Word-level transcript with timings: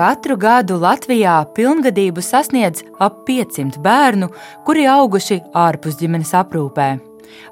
Katru 0.00 0.32
gadu 0.40 0.78
Latvijā 0.80 1.34
pilngadību 1.52 2.22
sasniedz 2.24 2.80
ap 3.04 3.18
500 3.26 3.76
bērnu, 3.84 4.30
kuri 4.64 4.86
auguši 4.88 5.36
ārpus 5.52 5.98
ģimenes 6.00 6.30
aprūpē. 6.38 6.86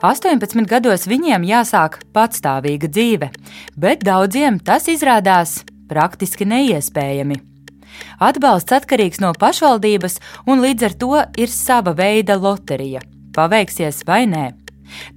18 0.08 0.64
gados 0.70 1.04
viņiem 1.10 1.44
jāsāk 1.44 1.98
patstāvīga 2.16 2.88
dzīve, 2.88 3.28
bet 3.76 4.00
daudziem 4.08 4.56
tas 4.64 4.88
izrādās 4.88 5.58
praktiski 5.92 6.48
neiespējami. 6.48 7.36
Atbalsts 8.16 8.78
atkarīgs 8.78 9.20
no 9.20 9.34
pašvaldības, 9.36 10.16
un 10.48 10.64
līdz 10.64 10.88
ar 10.88 10.96
to 11.04 11.20
ir 11.36 11.52
sava 11.52 11.92
veida 12.00 12.40
loterija. 12.40 13.04
Paveiksies 13.36 14.06
vai 14.08 14.22
nē? 14.24 14.46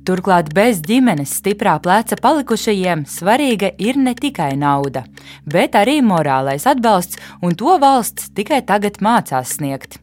Turklāt 0.08 0.52
bez 0.56 0.82
ģimenes 0.86 1.34
stiprā 1.40 1.78
pleca 1.84 2.18
palikušajiem 2.22 3.06
svarīga 3.10 3.72
ir 3.78 3.98
ne 3.98 4.14
tikai 4.18 4.54
nauda, 4.60 5.06
bet 5.46 5.78
arī 5.80 6.00
morālais 6.06 6.68
atbalsts, 6.70 7.20
un 7.42 7.56
to 7.56 7.78
valsts 7.82 8.30
tikai 8.36 8.62
tagad 8.66 9.02
mācās 9.02 9.58
sniegt. 9.58 10.00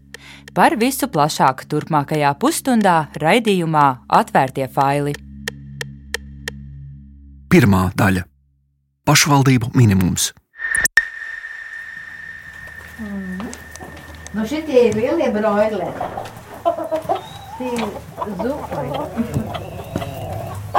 Par 0.54 0.74
visu 0.80 1.06
plašāk 1.12 1.66
turpmākajā 1.70 2.32
pusstundā 2.40 2.96
raidījumā 3.20 3.86
Atvērtie 4.08 4.66
faili. 4.72 5.14
Pirmā 7.48 7.88
daļa- 7.96 8.24
pašvaldību 9.08 9.72
minimums. 9.74 10.32
Mm. 12.98 13.48
Nu 14.34 14.44
šitie 14.46 14.88
ir 14.88 14.96
lielie 14.98 15.30
broileri. 15.32 16.37
Tie 17.58 17.66
ir 17.74 17.86
zupai. 18.38 18.88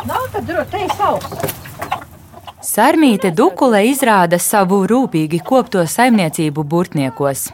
Nav, 0.06 0.28
kad 0.32 0.46
drot, 0.48 0.70
te 0.72 0.84
ir 0.86 0.92
sauss. 0.96 1.58
Sarmīte 2.63 3.32
Dukule 3.36 3.82
izrāda 3.90 4.40
savu 4.40 4.86
rūpīgi 4.88 5.41
kopto 5.44 5.84
saimniecību 5.84 6.63
burtniekos. 6.63 7.49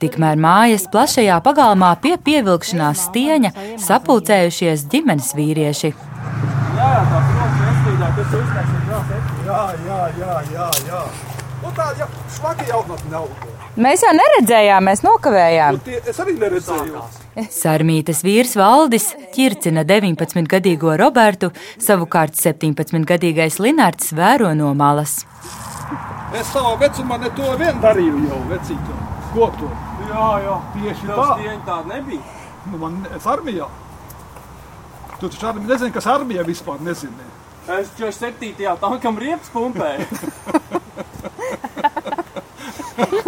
Tikmēr 0.00 0.40
mājas 0.40 0.86
plašajā 0.92 1.38
pagalmā 1.44 1.90
pie 2.00 2.14
pievilkšanās 2.26 3.06
stieņa 3.08 3.52
sapulcējušies 3.80 4.86
ģimenes 4.92 5.32
vīrieši. 5.36 5.92
Jā, 5.92 6.92
tā 7.10 7.20
ir. 7.28 7.92
Jā, 9.46 9.62
jā, 9.88 10.00
jā, 10.20 10.38
jā, 10.52 10.70
jā. 10.88 11.02
Nu, 11.62 11.72
tā 11.76 11.90
jau 11.98 12.08
švaki 12.36 12.70
jau 12.70 12.80
nav. 13.12 13.28
Mēs 13.76 14.04
jau 14.04 14.12
neredzējām, 14.16 14.88
mēs 14.88 15.04
nokavējām. 15.06 15.76
Nu, 15.76 15.84
tie, 15.86 16.00
es 16.08 16.24
arī 16.24 16.36
neredzēju. 16.40 17.04
Sarmītas 17.32 18.20
vīrs 18.26 18.52
Valdis 18.60 19.06
ķircina 19.32 19.86
19-gadīgo 19.88 20.98
Robertu, 21.00 21.48
savukārt 21.80 22.36
17-gadīgais 22.36 23.56
Linārds 23.62 24.12
vēro 24.12 24.52
no 24.58 24.74
malas. 24.76 25.22
Es 26.36 26.52
savā 26.52 26.74
vecumā 26.80 27.18
ne 27.22 27.32
to 27.36 27.48
vien 27.60 27.80
darīju 27.80 28.26
jau 28.28 28.42
vecītā. 28.52 28.98
Ko 29.32 29.48
tu? 29.56 29.70
Jā, 30.10 30.28
jā. 30.44 30.58
Tieši 30.76 31.08
tā. 31.08 31.26
stieņa 31.32 31.64
tāda 31.64 31.94
nebija. 31.94 32.22
Nu, 32.68 32.78
man 32.84 33.00
es 33.16 33.24
armijā. 33.28 33.68
Tu 35.16 35.28
taču 35.28 35.48
arī 35.48 35.64
nezini, 35.64 35.92
kas 35.96 36.08
armijā 36.12 36.44
vispār 36.44 36.80
nezini. 36.84 37.28
Es 37.80 37.92
47. 37.96 38.76
tankam 38.82 39.20
riepas 39.22 39.52
pumpēju. 39.54 40.04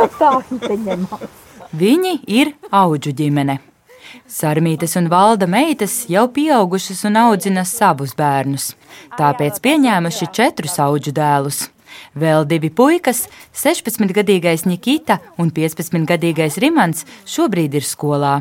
Tā 0.20 0.32
viņam. 0.50 1.06
Viņi 1.72 2.18
ir 2.28 2.52
auģu 2.68 3.14
ģimene. 3.16 3.62
Sarmītes 4.24 4.96
un 4.96 5.10
valda 5.12 5.44
meitas 5.44 6.06
jau 6.08 6.24
pieaugušas 6.32 7.02
un 7.04 7.18
audzina 7.20 7.64
savus 7.68 8.14
bērnus, 8.16 8.70
tāpēc 9.18 9.60
pieņēmuši 9.60 10.28
četrus 10.32 10.78
auģu 10.80 11.12
dēlus. 11.12 11.58
Vēl 12.16 12.46
divi 12.48 12.70
puikas, 12.72 13.26
16-gadīgais 13.52 14.64
Nikita 14.64 15.18
un 15.36 15.52
15-gadīgais 15.52 16.56
Rimants, 16.62 17.04
šobrīd 17.28 17.76
ir 17.76 17.84
skolā. 17.84 18.38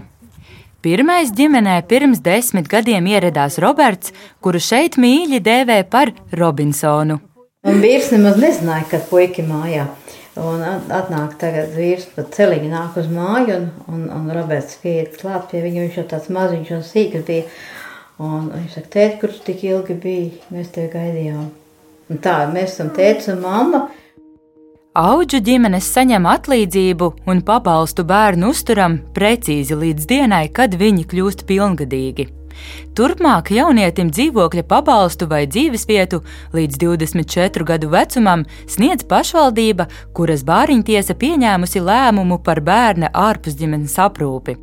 Pirmais 0.83 1.31
ģimenē 1.35 1.75
pirms 1.87 2.23
desmit 2.23 2.67
gadiem 2.71 3.05
ieradās 3.11 3.59
Roberts, 3.63 4.15
kuru 4.43 4.59
šeit 4.63 4.95
mīļi 4.99 5.43
dēvē 5.43 5.81
par 5.91 6.11
Robinsonu. 6.31 7.19
Un 7.63 7.83
vīrs 7.83 8.09
nemaz 8.15 8.39
nezināja, 8.39 8.87
kad 8.91 9.05
puika 9.11 9.43
mājā. 9.47 9.85
Un 10.41 10.63
atnāk 10.65 11.35
tagad 11.37 11.75
vīrs, 11.77 12.07
pat 12.15 12.31
celiņi 12.33 12.71
nāk 12.71 12.95
uz 12.97 13.09
māju, 13.11 13.59
un, 13.59 13.67
un, 13.93 14.05
un 14.09 14.31
Roberts 14.33 14.79
pieiet 14.81 15.19
klāt 15.21 15.51
pie 15.51 15.61
viņa, 15.61 15.83
viņš 15.83 15.99
jau 15.99 16.05
tāds 16.09 16.31
maziņš 16.33 16.71
un 16.73 16.85
sīks 16.87 17.25
bija. 17.27 17.45
Un 18.23 18.49
viņš 18.53 18.77
saka, 18.77 18.89
tēt, 18.95 19.19
kur 19.21 19.33
tu 19.33 19.43
tik 19.45 19.61
ilgi 19.67 19.97
biji, 19.97 20.31
mēs 20.53 20.73
tevi 20.73 20.89
gaidījām. 20.93 21.51
Un 22.09 22.21
tā, 22.21 22.39
mēs 22.49 22.73
esam 22.73 22.89
tēts 22.97 23.29
un 23.33 23.43
mamma. 23.45 23.85
Auģu 24.97 25.39
ģimenes 25.41 25.87
saņem 25.89 26.25
atlīdzību 26.29 27.07
un 27.29 27.41
pabalstu 27.45 28.05
bērnu 28.05 28.51
uzturam 28.53 28.99
precīzi 29.13 29.77
līdz 29.77 30.09
dienai, 30.09 30.45
kad 30.53 30.77
viņi 30.77 31.07
kļūst 31.09 31.45
pilngadīgi. 31.49 32.29
Turpmāk 32.97 33.49
jaunietim 33.55 34.11
dzīvokļa 34.13 34.63
pabalstu 34.69 35.27
vai 35.31 35.43
dzīvesvietu 35.47 36.21
līdz 36.53 36.77
24 36.83 37.63
gadu 37.65 37.89
vecumam 37.93 38.43
sniedz 38.69 39.05
pašvaldība, 39.09 39.87
kuras 40.13 40.43
bāriņtiesa 40.47 41.15
pieņēmusi 41.17 41.81
lēmumu 41.83 42.37
par 42.45 42.61
bērna 42.61 43.09
ārpusģimenes 43.13 43.95
aprūpi. 44.05 44.57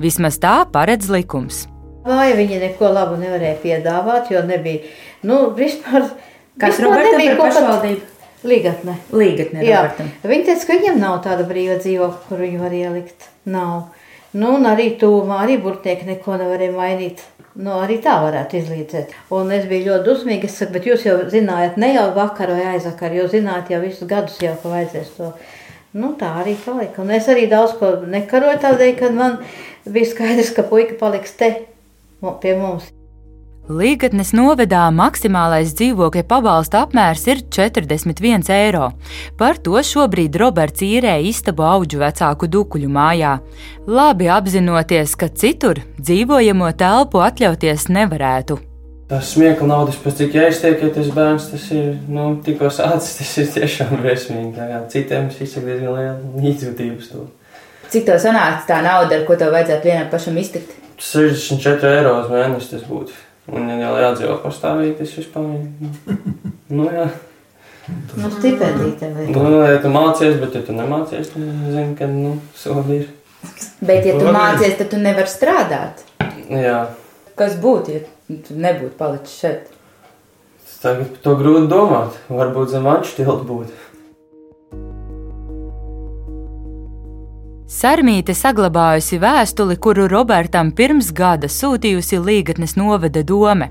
Vismaz 0.00 0.38
tā 0.40 0.62
paredz 0.72 1.10
likums. 1.12 1.66
Vai 2.06 2.30
viņi 2.32 2.62
neko 2.62 2.88
labu 2.94 3.18
nevarēja 3.20 3.58
piedāvāt, 3.60 4.30
jo 4.32 4.40
nebija, 4.48 4.86
nu, 5.28 5.50
vispār. 5.56 6.06
Kas 6.60 6.78
vispār 6.78 6.88
Robertam 6.88 7.18
nebija 7.18 7.36
par 7.36 7.36
ko 7.36 7.44
pat- 7.44 7.60
pašvaldību? 7.60 8.06
Līgatne. 8.40 8.94
Līgatne 9.12 9.60
Jā, 9.66 9.82
Robertam. 9.84 10.06
viņi 10.24 10.44
teica, 10.46 10.66
ka 10.66 10.76
viņam 10.78 10.96
nav 11.02 11.18
tāda 11.26 11.44
brīva 11.44 11.76
dzīvokļa, 11.82 12.22
kur 12.28 12.38
viņu 12.40 12.60
var 12.62 12.72
ielikt. 12.72 13.26
Nav. 13.44 13.90
Nu, 14.30 14.52
un 14.54 14.66
arī 14.70 14.92
tūmā, 15.00 15.40
arī 15.42 15.56
burtnieki 15.62 16.06
neko 16.06 16.36
nevarēja 16.38 16.74
mainīt. 16.76 17.22
Nu, 17.58 17.72
arī 17.82 17.96
tā 18.04 18.14
varētu 18.22 18.60
izlīdzēt. 18.60 19.16
Un 19.34 19.50
es 19.56 19.64
biju 19.66 19.88
ļoti 19.88 20.06
dusmīga. 20.06 20.46
Es 20.46 20.60
saku, 20.60 20.76
bet 20.76 20.86
jūs 20.86 21.06
jau 21.08 21.16
zinājāt, 21.32 21.80
ne 21.82 21.88
jau 21.96 22.06
vakar 22.14 22.52
vai 22.54 22.68
aizvakar, 22.76 23.16
jūs 23.16 23.34
zinājāt 23.34 23.72
jau 23.74 23.80
visus 23.82 24.06
gadus, 24.12 24.38
jau, 24.44 24.54
ka 24.62 24.70
vajadzēs 24.70 25.10
to. 25.16 25.32
Nu, 25.98 26.12
tā 26.20 26.30
arī 26.44 26.54
palika. 26.62 27.02
Un 27.02 27.10
es 27.16 27.26
arī 27.32 27.48
daudz 27.50 27.74
ko 27.80 27.90
nekaroju 28.06 28.62
tādēļ, 28.62 28.94
ka 29.02 29.10
man 29.18 29.40
bija 29.82 30.12
skaidrs, 30.12 30.54
ka 30.54 30.68
puika 30.70 30.94
paliks 31.02 31.34
te 31.40 31.50
pie 32.22 32.54
mums. 32.54 32.86
Līgatnes 33.70 34.32
novedā 34.34 34.88
maksimālais 34.90 35.70
dzīvokļa 35.78 36.24
pabalsta 36.26 36.80
apmērs 36.82 37.20
ir 37.30 37.42
41 37.54 38.48
eiro. 38.50 38.88
Par 39.38 39.60
to 39.62 39.78
šobrīd 39.86 40.34
Roberts 40.42 40.82
īrē 40.82 41.12
istabu 41.28 41.62
auģu 41.62 42.00
vecāku 42.00 42.48
dukuļu 42.50 42.90
mājā. 42.90 43.36
Labi 43.86 44.26
apzinoties, 44.26 45.14
ka 45.14 45.28
citur 45.30 45.78
dzīvojamo 46.00 46.72
telpu 46.82 47.22
atļauties 47.22 47.86
nevarētu. 47.94 48.58
Tas 49.12 49.30
smiekla 49.36 49.70
naudas, 49.70 50.02
pēc 50.02 50.18
cik 50.24 50.34
jāiztiek, 50.40 50.82
ja 50.82 50.90
tas 50.98 51.14
bērns 51.14 51.48
tas 51.54 51.70
ir 51.70 51.94
nu, 52.10 52.26
tikko 52.42 52.74
sācis, 52.74 53.20
tas 53.20 53.32
ir 53.38 53.54
tiešām 53.54 53.94
briesmīgi. 54.02 54.66
Citiem 54.90 55.30
es 55.30 55.38
izsaku 55.46 55.70
diezgan 55.70 55.94
lielu 55.94 56.46
izjūtību 56.56 56.98
uz 56.98 57.14
to. 57.14 57.30
Cik 57.94 58.10
to 58.10 58.18
sanāca 58.18 58.66
tā 58.66 58.82
nauda, 58.82 59.20
ar 59.20 59.26
ko 59.30 59.38
tev 59.38 59.54
vajadzētu 59.54 59.92
vienam 59.92 60.10
pašam 60.10 60.42
iztikt? 60.42 60.74
64 60.98 61.98
eiro 62.00 62.18
uz 62.24 62.30
mēnesi 62.34 62.74
tas 62.74 62.86
būtu. 62.90 63.29
Un, 63.48 63.66
ja 63.70 63.78
jau 63.80 63.94
jādzīvo 63.98 64.36
pastāvīgi, 64.44 64.98
tas 65.00 65.16
vispār 65.18 65.48
ir. 65.56 65.66
Nu, 66.70 66.84
jā. 66.86 67.08
Nu, 68.14 68.28
stipendīte 68.30 69.08
vai 69.10 69.24
Nu, 69.34 69.40
ja 69.66 69.80
tu 69.82 69.90
mācies, 69.90 70.36
bet 70.38 70.54
ja 70.54 70.60
tu 70.62 70.76
nemācies, 70.76 71.32
tad 71.32 71.48
zini, 71.74 71.96
ka, 71.98 72.06
nu, 72.06 72.36
sodi 72.54 73.00
ir. 73.00 73.08
Bet, 73.80 74.06
ja 74.06 74.14
tu 74.14 74.28
Labi. 74.28 74.36
mācies, 74.36 74.76
tad 74.78 74.92
tu 74.92 75.00
nevari 75.02 75.32
strādāt. 75.32 76.04
Jā. 76.46 76.84
Kas 77.34 77.56
būtu, 77.58 77.96
ja 77.96 78.38
tu 78.46 78.54
nebūtu 78.54 78.94
palicis 79.00 79.34
šeit? 79.42 79.72
Tagad 80.80 81.10
par 81.10 81.24
to 81.24 81.34
grūti 81.36 81.66
domāt. 81.68 82.14
Varbūt 82.32 82.70
zem 82.72 82.86
tiltu 83.16 83.42
būtu. 83.48 83.74
Sarmīte 87.70 88.34
saglabājusi 88.34 89.20
vēstuli, 89.22 89.76
kuru 89.78 90.08
Robertam 90.10 90.72
pirms 90.74 91.12
gada 91.14 91.46
sūtījusi 91.46 92.18
Līgatnes 92.18 92.74
novada 92.74 93.22
dome. 93.22 93.68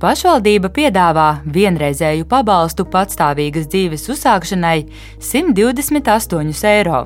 Pašvaldība 0.00 0.70
piedāvā 0.72 1.26
vienreizēju 1.52 2.24
pabalstu 2.30 2.86
patstāvīgas 2.88 3.68
dzīves 3.68 4.08
uzsākšanai 4.14 4.86
128 5.20 6.64
eiro. 6.72 7.02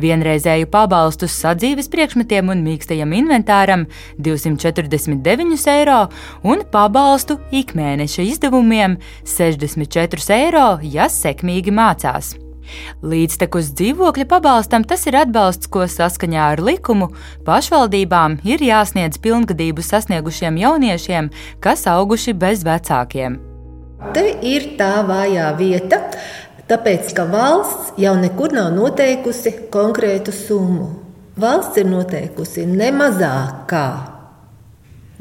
Vienreizēju 0.00 0.72
pabalstu 0.72 1.28
sadzīves 1.28 1.92
priekšmetiem 1.92 2.48
un 2.48 2.64
mīkstajam 2.64 3.12
inventāram 3.20 3.84
249 4.16 5.68
eiro 5.76 6.00
un 6.48 6.64
pabalstu 6.72 7.42
ikmēneša 7.52 8.24
izdevumiem 8.32 8.96
64 9.36 10.36
eiro, 10.40 10.68
ja 10.80 11.12
sekmīgi 11.12 11.76
mācās. 11.76 12.38
Līdztekus 13.02 13.72
dzīvokļa 13.78 14.26
pabalstam 14.30 14.86
tas 14.88 15.06
ir 15.10 15.18
atbalsts, 15.20 15.70
ko 15.70 15.86
saskaņā 15.88 16.48
ar 16.54 16.62
likumu 16.64 17.10
pašvaldībām 17.46 18.40
ir 18.48 18.64
jāsniedz 18.64 19.20
pilngadību 19.24 19.84
sasniegušiem 19.84 20.58
jauniešiem, 20.62 21.30
kas 21.64 21.86
auguši 21.90 22.34
bez 22.38 22.64
vecākiem. 22.66 23.38
Te 24.14 24.24
ir 24.46 24.74
tā 24.78 25.00
vājā 25.06 25.50
vieta. 25.58 26.02
Tāpēc, 26.68 27.14
ka 27.16 27.24
valsts 27.30 27.94
jau 27.98 28.12
nekur 28.20 28.52
nav 28.52 28.70
noteikusi 28.76 29.54
konkrētu 29.72 30.34
summu. 30.36 30.90
Valsts 31.38 31.80
ir 31.80 31.88
noteikusi 31.88 32.66
ne 32.68 32.90
mazāk 32.94 33.64
kā 33.70 33.86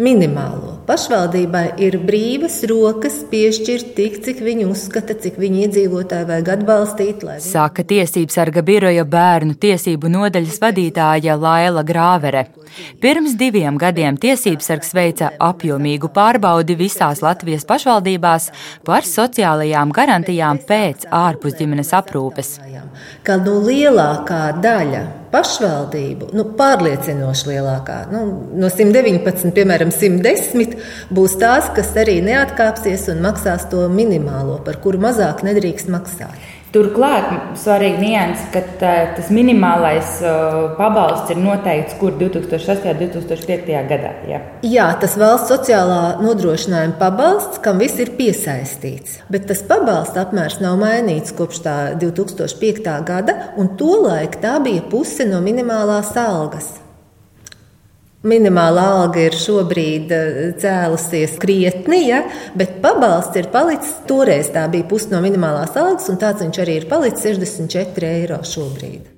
minimālo. 0.02 0.77
Pašvaldībai 0.88 1.66
ir 1.84 1.98
brīvas 2.00 2.62
rokas 2.70 3.18
piešķirt 3.28 3.90
tik, 3.98 4.22
cik 4.24 4.38
viņi 4.40 4.70
uzskata, 4.72 5.18
cik 5.20 5.36
viņi 5.42 5.66
iedzīvotāji 5.66 6.28
vajag 6.30 6.52
atbalstīt. 6.54 7.26
Viņi... 7.28 7.44
Saka 7.44 7.84
Tiesības 7.90 8.38
sarga 8.40 8.64
biroja 8.64 9.04
bērnu 9.04 9.58
tiesību 9.60 10.08
nodaļas 10.14 10.62
vadītāja 10.64 11.36
Laila 11.42 11.84
Grāvere. 11.84 12.46
Pirms 13.04 13.36
diviem 13.36 13.76
gadiem 13.82 14.16
Tiesības 14.16 14.72
sargs 14.72 14.96
veica 14.96 15.34
apjomīgu 15.44 16.08
pārbaudi 16.16 16.80
visās 16.80 17.20
Latvijas 17.26 17.68
pašvaldībās 17.68 18.48
par 18.88 19.04
sociālajām 19.04 19.92
garantijām 19.92 20.64
pēc 20.72 21.10
ārpusģimenes 21.12 21.92
aprūpes. 22.00 22.58
Ka 23.28 23.36
nu, 23.44 23.60
lielākā 23.68 24.44
daļa 24.64 25.04
pašvaldību, 25.32 26.32
nu, 26.38 26.46
pārliecinoši 26.58 27.50
lielākā, 27.52 27.98
nu, 28.14 28.22
no 28.58 28.70
119, 28.72 29.52
piemēram, 29.56 29.92
110, 29.94 30.77
būs 31.14 31.38
tās, 31.42 31.72
kas 31.76 31.94
arī 31.98 32.20
neatkāpsies 32.26 33.08
un 33.14 33.24
maksās 33.26 33.68
to 33.72 33.88
minimālo, 33.92 34.60
par 34.66 34.82
kuru 34.84 35.02
mazāk 35.08 35.44
nedrīkst 35.48 35.92
maksāt. 35.94 36.48
Turklāt 36.68 37.56
svarīgi 37.56 38.02
nianses, 38.04 38.48
ka 38.52 38.60
tā, 38.82 38.94
tas 39.16 39.30
minimālais 39.32 40.18
uh, 40.20 40.74
pabalsts 40.76 41.32
ir 41.32 41.40
noteikts 41.40 41.96
kur 41.98 42.12
2008. 42.20 42.92
un 42.92 43.00
2005. 43.00 43.70
gadā. 43.88 44.12
Ja? 44.28 44.42
Jā, 44.68 44.88
tas 45.00 45.16
valsts 45.18 45.48
sociālā 45.54 46.18
nodrošinājuma 46.20 46.98
pabalsts, 47.00 47.62
kam 47.64 47.80
viss 47.80 48.02
ir 48.04 48.12
piesaistīts. 48.20 49.22
Bet 49.32 49.48
tas 49.48 49.64
pabalsta 49.70 50.26
apmērs 50.26 50.60
nav 50.64 50.76
mainīts 50.82 51.32
kopš 51.38 51.64
2005. 52.04 52.92
gada, 53.08 53.38
un 53.58 53.72
tolaik 53.80 54.42
tā 54.44 54.58
bija 54.64 54.84
puse 54.92 55.26
no 55.30 55.40
minimālās 55.46 56.12
algas. 56.20 56.76
Minimālā 58.26 58.84
alga 58.96 59.28
ir 59.28 59.36
šobrīd 59.38 60.14
eh, 60.16 60.38
cēlusies 60.58 61.36
krietni, 61.38 62.00
ja, 62.08 62.24
bet 62.58 62.80
pabalsts 62.82 63.38
ir 63.38 63.52
palicis. 63.54 63.94
Toreiz 64.10 64.50
tā 64.56 64.64
bija 64.74 64.88
puse 64.90 65.12
no 65.12 65.22
minimālās 65.22 65.78
algas, 65.78 66.10
un 66.10 66.18
tāds 66.18 66.42
viņš 66.42 66.64
arī 66.64 66.80
ir 66.80 66.90
palicis 66.90 67.28
64 67.38 68.10
eiro 68.10 68.42
šobrīd. 68.42 69.14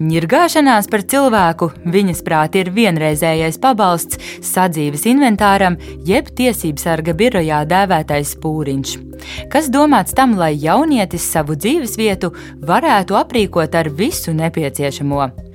Nirgāšanās 0.00 0.86
par 0.88 1.02
cilvēku, 1.04 1.66
viņas 1.90 2.22
prāt, 2.24 2.54
ir 2.56 2.70
vienreizējais 2.72 3.58
pabalsts 3.60 4.22
sadzīves 4.46 5.04
inventāram, 5.10 5.76
jeb 6.08 6.30
tiesības 6.38 6.86
sarga 6.86 7.12
birojā 7.18 7.58
dēvētais 7.68 8.32
pūriņš, 8.40 8.94
kas 9.52 9.68
domāts 9.74 10.16
tam, 10.16 10.38
lai 10.40 10.54
jaunietis 10.54 11.26
savu 11.34 11.58
dzīves 11.58 11.98
vietu 12.00 12.30
varētu 12.64 13.18
aprīkot 13.20 13.76
ar 13.76 13.90
visu 13.92 14.32
nepieciešamo. 14.38 15.49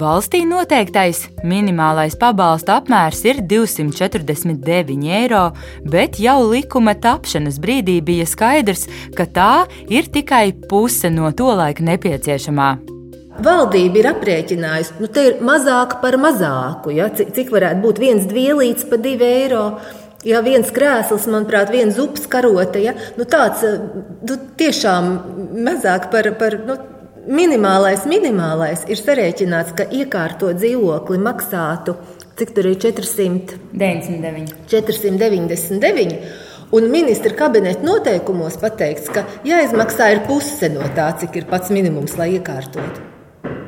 Valstī 0.00 0.44
noteiktais 0.48 1.26
minimālais 1.44 2.16
pabalsta 2.20 2.78
apmērs 2.80 3.24
ir 3.28 3.42
249 3.50 5.10
eiro, 5.20 5.50
bet 5.84 6.20
jau 6.22 6.38
likuma 6.50 6.94
tapšanas 6.94 7.58
brīdī 7.62 7.98
bija 8.04 8.28
skaidrs, 8.28 8.86
ka 9.16 9.26
tā 9.26 9.52
ir 9.90 10.08
tikai 10.12 10.50
puse 10.70 11.10
no 11.12 11.32
to 11.36 11.50
laika 11.54 11.84
nepieciešamā. 11.84 12.70
Valdība 13.40 14.02
ir 14.02 14.08
aprēķinājusi, 14.10 14.98
nu, 15.00 15.08
te 15.08 15.24
ir 15.30 15.40
mazāk 15.44 16.00
par 16.02 16.18
mazāku. 16.20 16.92
Ja? 16.92 17.08
Cik 17.14 17.52
varētu 17.54 17.80
būt 17.84 18.00
viens 18.02 18.28
dvielīts 18.28 18.86
par 18.90 19.00
divu 19.04 19.26
eiro? 19.26 19.64
Ja 20.26 20.42
viens 20.44 20.68
krēsls, 20.76 21.24
manuprāt, 21.32 21.70
viens 21.72 21.96
upes 22.02 22.26
karote, 22.28 22.82
ja? 22.84 22.92
nu, 23.16 23.24
tāds 23.24 23.64
nu, 23.64 24.36
tiešām 24.60 25.12
mazāk 25.64 26.10
par, 26.12 26.28
par 26.40 26.58
nu, 26.66 26.76
minimālais, 27.28 28.06
minimālais 28.08 28.84
ir 28.88 29.00
sarēķināts, 29.00 29.74
ka 29.76 29.86
iekārtot 29.92 30.58
dzīvokli 30.60 31.18
maksātu, 31.22 31.96
cik 32.38 32.54
tur 32.56 32.70
ir 32.70 32.78
499. 32.80 34.54
499. 34.70 36.16
Un 36.70 36.86
ministra 36.86 37.34
kabineta 37.34 37.82
noteikumos 37.82 38.56
pateikts, 38.62 39.10
ka 39.10 39.24
jāizmaksā 39.46 40.12
ir 40.14 40.20
puse 40.28 40.70
no 40.70 40.86
tā, 40.94 41.10
cik 41.18 41.40
ir 41.40 41.48
pats 41.50 41.72
minimums, 41.74 42.14
lai 42.18 42.36
iekārtotu. 42.36 43.08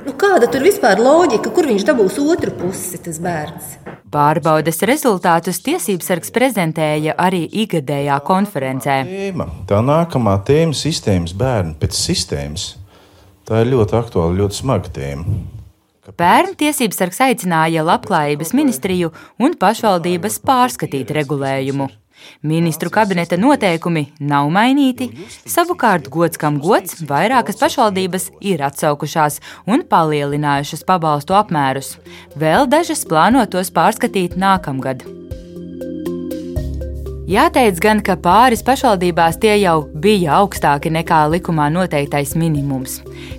Nu, 0.03 0.15
kāda 0.19 0.49
tur 0.51 0.63
vispār 0.67 0.99
loģika, 1.03 1.51
kur 1.55 1.67
viņš 1.67 1.87
dabūs 1.87 2.19
otru 2.23 2.55
pusi, 2.59 2.99
tas 3.03 3.19
bērns? 3.23 3.77
Pārbaudes 4.13 4.83
rezultātus 4.85 5.63
tiesības 5.65 6.11
sargs 6.11 6.33
prezentēja 6.35 7.15
arī 7.17 7.47
ikgadējā 7.63 8.19
konferencē. 8.27 8.99
Tēma, 9.09 9.49
tā 9.67 9.81
nākamā 9.81 10.37
tēma- 10.47 10.77
sistēmas 10.85 11.33
bērni 11.33 11.75
pēc 11.81 11.97
sistēmas. 11.97 12.82
Tā 13.49 13.63
ir 13.63 13.73
ļoti 13.73 13.99
aktuāla, 13.99 14.39
ļoti 14.39 14.61
smaga 14.61 14.93
tēma. 14.95 15.41
Bērnu 16.19 16.57
tiesības 16.59 16.99
sargs 16.99 17.21
aicināja 17.25 17.85
Labklājības 17.87 18.53
ministriju 18.59 19.13
un 19.43 19.55
pašvaldības 19.59 20.41
pārskatīt 20.47 21.11
regulējumu. 21.15 21.89
Ministru 22.47 22.91
kabineta 22.91 23.39
noteikumi 23.39 24.05
nav 24.21 24.51
mainīti, 24.55 25.09
savukārt 25.49 26.09
gods 26.13 26.39
kam 26.39 26.61
gods, 26.63 27.01
vairākas 27.09 27.59
pašvaldības 27.59 28.29
ir 28.53 28.63
atsaukušās 28.67 29.41
un 29.67 29.83
palielinājušas 29.91 30.87
pabalstu 30.87 31.39
apmērus. 31.39 31.97
Vēl 32.39 32.69
dažas 32.71 33.07
plāno 33.09 33.43
tos 33.51 33.73
pārskatīt 33.75 34.39
nākamgad. 34.39 35.07
Jāteic 37.33 37.79
gan, 37.81 38.01
ka 38.05 38.13
pāris 38.21 38.61
pašvaldībās 38.67 39.39
tie 39.41 39.55
jau 39.63 39.87
bija 40.05 40.35
augstāki 40.43 40.91
nekā 40.93 41.23
likumā 41.33 41.71
noteiktais 41.73 42.35
minimums. 42.37 42.99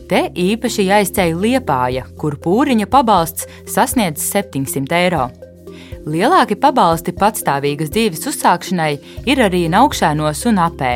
Te 0.10 0.24
īpaši 0.34 0.88
jāizceļ 0.88 1.36
Liepāja, 1.44 2.08
kur 2.18 2.40
pūriņa 2.42 2.90
pabalsts 2.90 3.46
sasniedz 3.70 4.24
700 4.32 4.98
eiro. 4.98 5.28
Lielāki 6.10 6.58
pabalsti 6.58 7.14
patstāvīgas 7.20 7.94
dzīves 7.94 8.26
uzsākšanai 8.34 8.92
ir 9.30 9.46
arī 9.46 9.68
Naukšēnos 9.70 10.46
un 10.50 10.64
apē. 10.66 10.94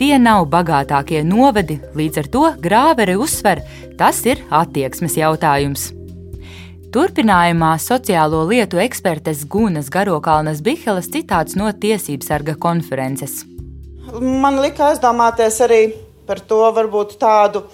Tie 0.00 0.16
nav 0.18 0.48
bagātākie 0.50 1.22
novadi, 1.22 1.78
līdz 1.94 2.24
ar 2.24 2.32
to 2.34 2.48
grāveri 2.66 3.14
uzsver, 3.14 3.62
tas 4.00 4.24
ir 4.26 4.42
attieksmes 4.50 5.20
jautājums. 5.22 5.92
Turpinājumā 6.94 7.72
sociālo 7.82 8.44
lietu 8.46 8.78
ekspertes 8.78 9.42
Gunas 9.50 9.90
Garokalnas 9.90 10.62
Bihelas 10.62 11.10
citāts 11.10 11.58
no 11.58 11.72
Tiesības 11.72 12.30
sarga 12.30 12.54
konferences. 12.54 13.42
Man 14.20 14.60
lika 14.62 14.92
aizdomāties 14.92 15.58
arī 15.66 15.82
par 16.28 16.38
to 16.40 16.60
varbūt 16.76 17.16
tādu 17.18 17.64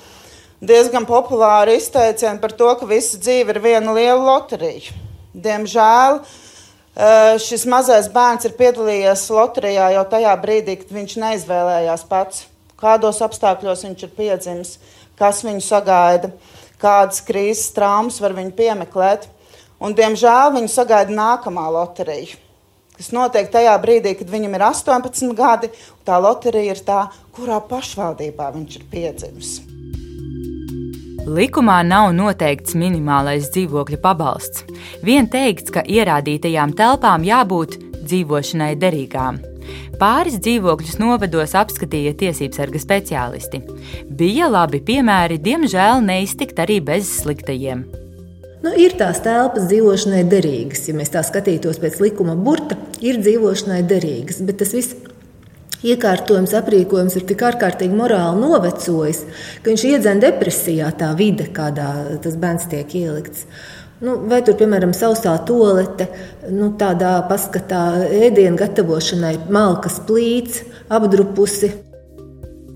diezgan 0.65 1.05
populāru 1.09 1.77
izteicienu 1.77 2.41
par 2.41 2.57
to, 2.57 2.71
ka 2.81 2.89
visa 2.89 3.21
dzīve 3.21 3.55
ir 3.55 3.61
viena 3.65 3.93
liela 3.97 4.23
loterija. 4.25 4.97
Diemžēl 5.37 6.25
Eh, 7.01 7.37
šis 7.39 7.63
mazais 7.71 8.09
bērns 8.11 8.49
ir 8.49 8.57
piedalījies 8.59 9.23
loterijā 9.31 9.93
jau 9.95 10.03
tajā 10.11 10.33
brīdī, 10.43 10.75
kad 10.81 10.91
viņš 10.91 11.13
neizvēlējās 11.23 12.03
pats, 12.11 12.43
kādos 12.83 13.23
apstākļos 13.23 13.85
viņš 13.87 14.03
ir 14.05 14.11
piedzimis, 14.17 14.73
kas 15.17 15.45
viņu 15.47 15.63
sagaida, 15.63 16.33
kādas 16.81 17.23
krīzes 17.27 17.71
traumas 17.77 18.21
var 18.23 18.35
viņu 18.37 18.55
piemeklēt. 18.59 19.29
Un, 19.81 19.95
diemžēl 19.97 20.53
viņu 20.57 20.69
sagaida 20.69 21.15
nākamā 21.15 21.65
loterija, 21.73 22.37
kas 22.99 23.09
notiek 23.17 23.49
tajā 23.53 23.73
brīdī, 23.81 24.13
kad 24.19 24.29
viņam 24.29 24.59
ir 24.59 24.67
18 24.69 25.33
gadi, 25.39 25.71
tā 26.05 26.21
loterija 26.21 26.77
ir 26.77 26.85
tā, 26.85 27.01
kurā 27.37 27.63
pašvaldībā 27.65 28.51
viņš 28.57 28.77
ir 28.77 28.87
piedzimis. 28.93 29.53
Likumā 31.31 31.79
nav 31.87 32.11
noteikts 32.17 32.77
minimālais 32.77 33.49
dzīvokļa 33.55 34.01
pabalsts. 34.03 34.65
Vien 35.05 35.29
teikts, 35.33 35.73
ka 35.73 35.85
ierādītajām 35.85 36.73
telpām 36.77 37.25
jābūt 37.29 37.77
dzīvošanai 38.01 38.75
derīgām. 38.81 39.50
Pāris 40.01 40.39
dzīvokļus 40.41 40.97
novados 40.97 41.53
apskatīja 41.61 42.15
tiesības 42.23 42.57
sarga 42.57 42.81
speciālisti. 42.81 43.59
Bija 44.09 44.47
labi 44.49 44.81
piemēri, 44.81 45.37
diemžēl 45.45 46.01
neiztikt 46.07 46.63
arī 46.65 46.79
bez 46.81 47.11
sliktajiem. 47.19 47.83
Nu, 48.65 48.73
ir 48.81 48.97
tās 48.97 49.21
telpas 49.25 49.69
dzīvošanai 49.69 50.23
derīgas, 50.29 50.87
ja 50.89 50.97
mēs 50.97 51.13
tā 51.13 51.21
skatītos 51.25 51.81
pēc 51.81 52.01
likuma 52.01 52.33
burta, 52.33 52.79
ir 53.05 53.21
dzīvošanai 53.21 53.83
derīgas, 53.89 54.41
bet 54.45 54.63
tas 54.65 54.73
viss 54.77 54.97
iekārtojums, 55.85 56.53
aprīkojums 56.57 57.17
ir 57.17 57.27
tik 57.29 57.45
ārkārtīgi 57.51 57.97
morāli 57.97 58.41
novecojis, 58.41 59.23
ka 59.61 59.73
viņš 59.73 59.85
iedzen 59.91 60.25
depresijā 60.25 60.89
tā 60.97 61.13
vide, 61.17 61.49
kādā 61.57 61.91
tas 62.25 62.41
bērns 62.41 62.69
tiek 62.73 62.97
ielikts. 63.01 63.45
Nu, 64.01 64.17
vai 64.31 64.41
tur, 64.41 64.57
piemēram, 64.57 64.95
sausā 64.97 65.35
tolete, 65.45 66.07
nu, 66.49 66.71
tādā 66.81 67.19
paskatā 67.29 67.83
ēdienu 68.09 68.57
gatavošanai, 68.57 69.37
malkas 69.53 70.01
plīts, 70.09 70.63
apdrupusi. 70.89 71.75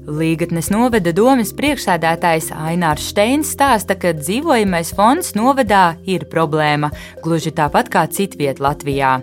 Līgatnes 0.04 0.66
novada 0.68 1.14
domas 1.16 1.54
priekšsēdētājs 1.56 2.50
Ainārs 2.52 3.06
Steins 3.08 3.54
stāsta, 3.54 3.96
ka 3.96 4.12
dzīvojamais 4.12 4.90
fonds 4.92 5.32
novadā 5.32 5.94
ir 6.04 6.26
problēma, 6.28 6.90
gluži 7.24 7.54
tāpat 7.56 7.88
kā 7.88 8.02
citviet 8.12 8.60
Latvijā. 8.60 9.14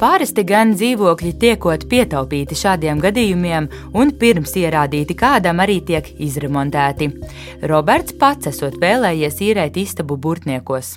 Pārasti 0.00 0.42
gan 0.48 0.74
dzīvokļi 0.74 1.32
tiekot 1.38 1.86
pietaupīti 1.86 2.58
šādiem 2.58 2.98
gadījumiem 3.04 3.70
un 3.94 4.10
pirms 4.18 4.58
ierādīti 4.58 5.14
kādam 5.14 5.62
arī 5.62 5.78
tiek 5.86 6.10
izremontēti. 6.18 7.12
Roberts 7.70 8.18
pats 8.18 8.50
esot 8.50 8.82
vēlējies 8.82 9.38
īrēt 9.52 9.78
istabu 9.86 10.18
burtniekos. 10.18 10.96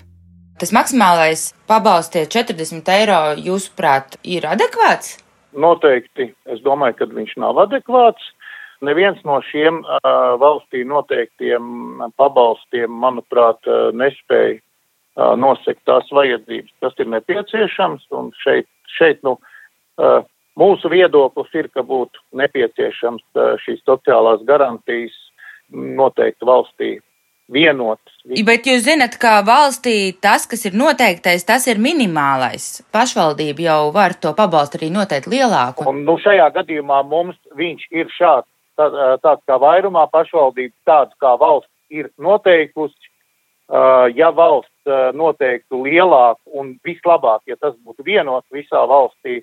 Tas 0.57 0.71
maksimālais 0.73 1.51
pabalsts, 1.69 2.09
tie 2.15 2.23
40 2.25 2.87
eiro, 2.89 3.17
jūsuprāt, 3.37 4.15
ir 4.25 4.47
adekvāts? 4.49 5.19
Noteikti. 5.53 6.31
Es 6.49 6.63
domāju, 6.65 6.95
ka 6.97 7.07
viņš 7.11 7.35
nav 7.43 7.59
adekvāts. 7.61 8.31
Neviens 8.81 9.21
no 9.25 9.37
šiem 9.45 9.83
uh, 9.83 10.33
valstī 10.41 10.81
noteiktiem 10.85 12.01
pabalstiem, 12.17 12.89
manuprāt, 12.89 13.61
uh, 13.69 13.91
nespēja 13.93 14.57
uh, 14.57 15.35
nosekt 15.37 15.83
tās 15.85 16.09
vajadzības, 16.09 16.73
kas 16.81 16.97
ir 17.05 17.13
nepieciešams. 17.13 18.09
Un 18.17 18.33
šeit, 18.41 18.69
šeit 18.97 19.21
nu, 19.25 19.35
uh, 20.01 20.19
mūsu 20.57 20.89
viedoklis 20.89 21.53
ir, 21.53 21.69
ka 21.69 21.85
būtu 21.85 22.25
nepieciešams 22.41 23.25
uh, 23.37 23.53
šīs 23.61 23.85
sociālās 23.85 24.41
garantijas 24.49 25.13
noteikti 25.69 26.49
valstī 26.49 26.95
vienotas. 27.53 28.16
Bet 28.27 28.67
jūs 28.67 28.83
zinat, 28.83 29.15
ka 29.21 29.39
valstī 29.47 30.11
tas, 30.19 30.43
kas 30.51 30.65
ir 30.67 30.75
noteiktais, 30.75 31.45
tas 31.47 31.63
ir 31.71 31.79
minimālais. 31.79 32.81
Pašvaldība 32.91 33.63
jau 33.63 33.79
var 33.95 34.17
to 34.19 34.33
pabalstu 34.35 34.81
arī 34.81 34.89
noteikt 34.91 35.29
lielāku. 35.31 35.85
Un, 35.87 36.03
nu, 36.07 36.17
šajā 36.19 36.49
gadījumā 36.57 37.01
mums 37.07 37.37
viņš 37.55 37.85
ir 37.95 38.11
šāds 38.11 38.49
tāds 38.77 39.43
kā 39.47 39.57
vairumā 39.61 40.05
pašvaldības, 40.11 40.75
tāds 40.85 41.15
kā 41.23 41.37
valsts 41.39 41.71
ir 41.89 42.11
noteikusi. 42.19 43.13
Ja 44.15 44.29
valsts 44.31 44.91
noteiktu 45.15 45.81
lielāku 45.83 46.59
un 46.59 46.75
vislabāk, 46.87 47.41
ja 47.47 47.57
tas 47.59 47.75
būtu 47.83 48.05
vienots 48.07 48.47
visā 48.55 48.83
valstī, 48.87 49.41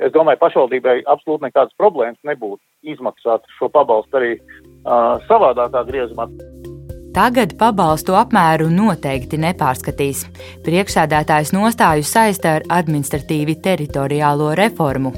es 0.00 0.12
domāju, 0.12 0.40
pašvaldībai 0.40 1.02
absolūti 1.04 1.48
nekādas 1.48 1.76
problēmas 1.76 2.20
nebūtu 2.24 2.62
izmaksāt 2.88 3.44
šo 3.58 3.68
pabalstu 3.72 4.16
arī 4.20 4.32
uh, 4.38 5.20
savādākā 5.28 5.84
griezumā. 5.88 6.28
Tagad 7.16 7.54
pabalstu 7.56 8.12
apmēru 8.12 8.66
noteikti 8.68 9.38
nepārskatīs. 9.40 10.26
Priekšsēdētājs 10.66 11.54
nostāju 11.56 12.04
saista 12.04 12.58
ar 12.58 12.66
administratīvi 12.76 13.54
teritoriālo 13.64 14.50
reformu. 14.58 15.14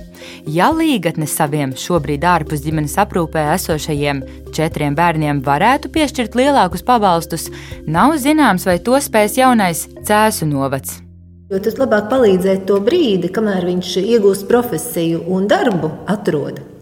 Ja 0.47 0.69
līgatnes 0.71 1.35
saviem 1.35 1.73
šobrīd 1.75 2.23
ārpus 2.23 2.63
ģimenes 2.63 2.95
aprūpē 3.03 3.49
esošajiem 3.57 4.23
četriem 4.55 4.95
bērniem 4.95 5.43
varētu 5.43 5.91
piešķirt 5.99 6.39
lielākus 6.39 6.87
pabalstus, 6.87 7.51
nav 7.91 8.15
zināms, 8.23 8.71
vai 8.71 8.79
to 8.79 8.95
spēs 9.03 9.35
jaunais 9.43 9.89
Cēsu 9.99 10.47
novads. 10.47 11.01
Jo 11.51 11.59
tas 11.65 11.83
labāk 11.83 12.13
palīdzēt 12.15 12.67
to 12.71 12.79
brīdi, 12.79 13.35
kamēr 13.35 13.73
viņš 13.75 13.95
iegūst 14.07 14.47
profesiju 14.47 15.27
un 15.35 15.51
darbu 15.51 15.97
atrod. 16.07 16.78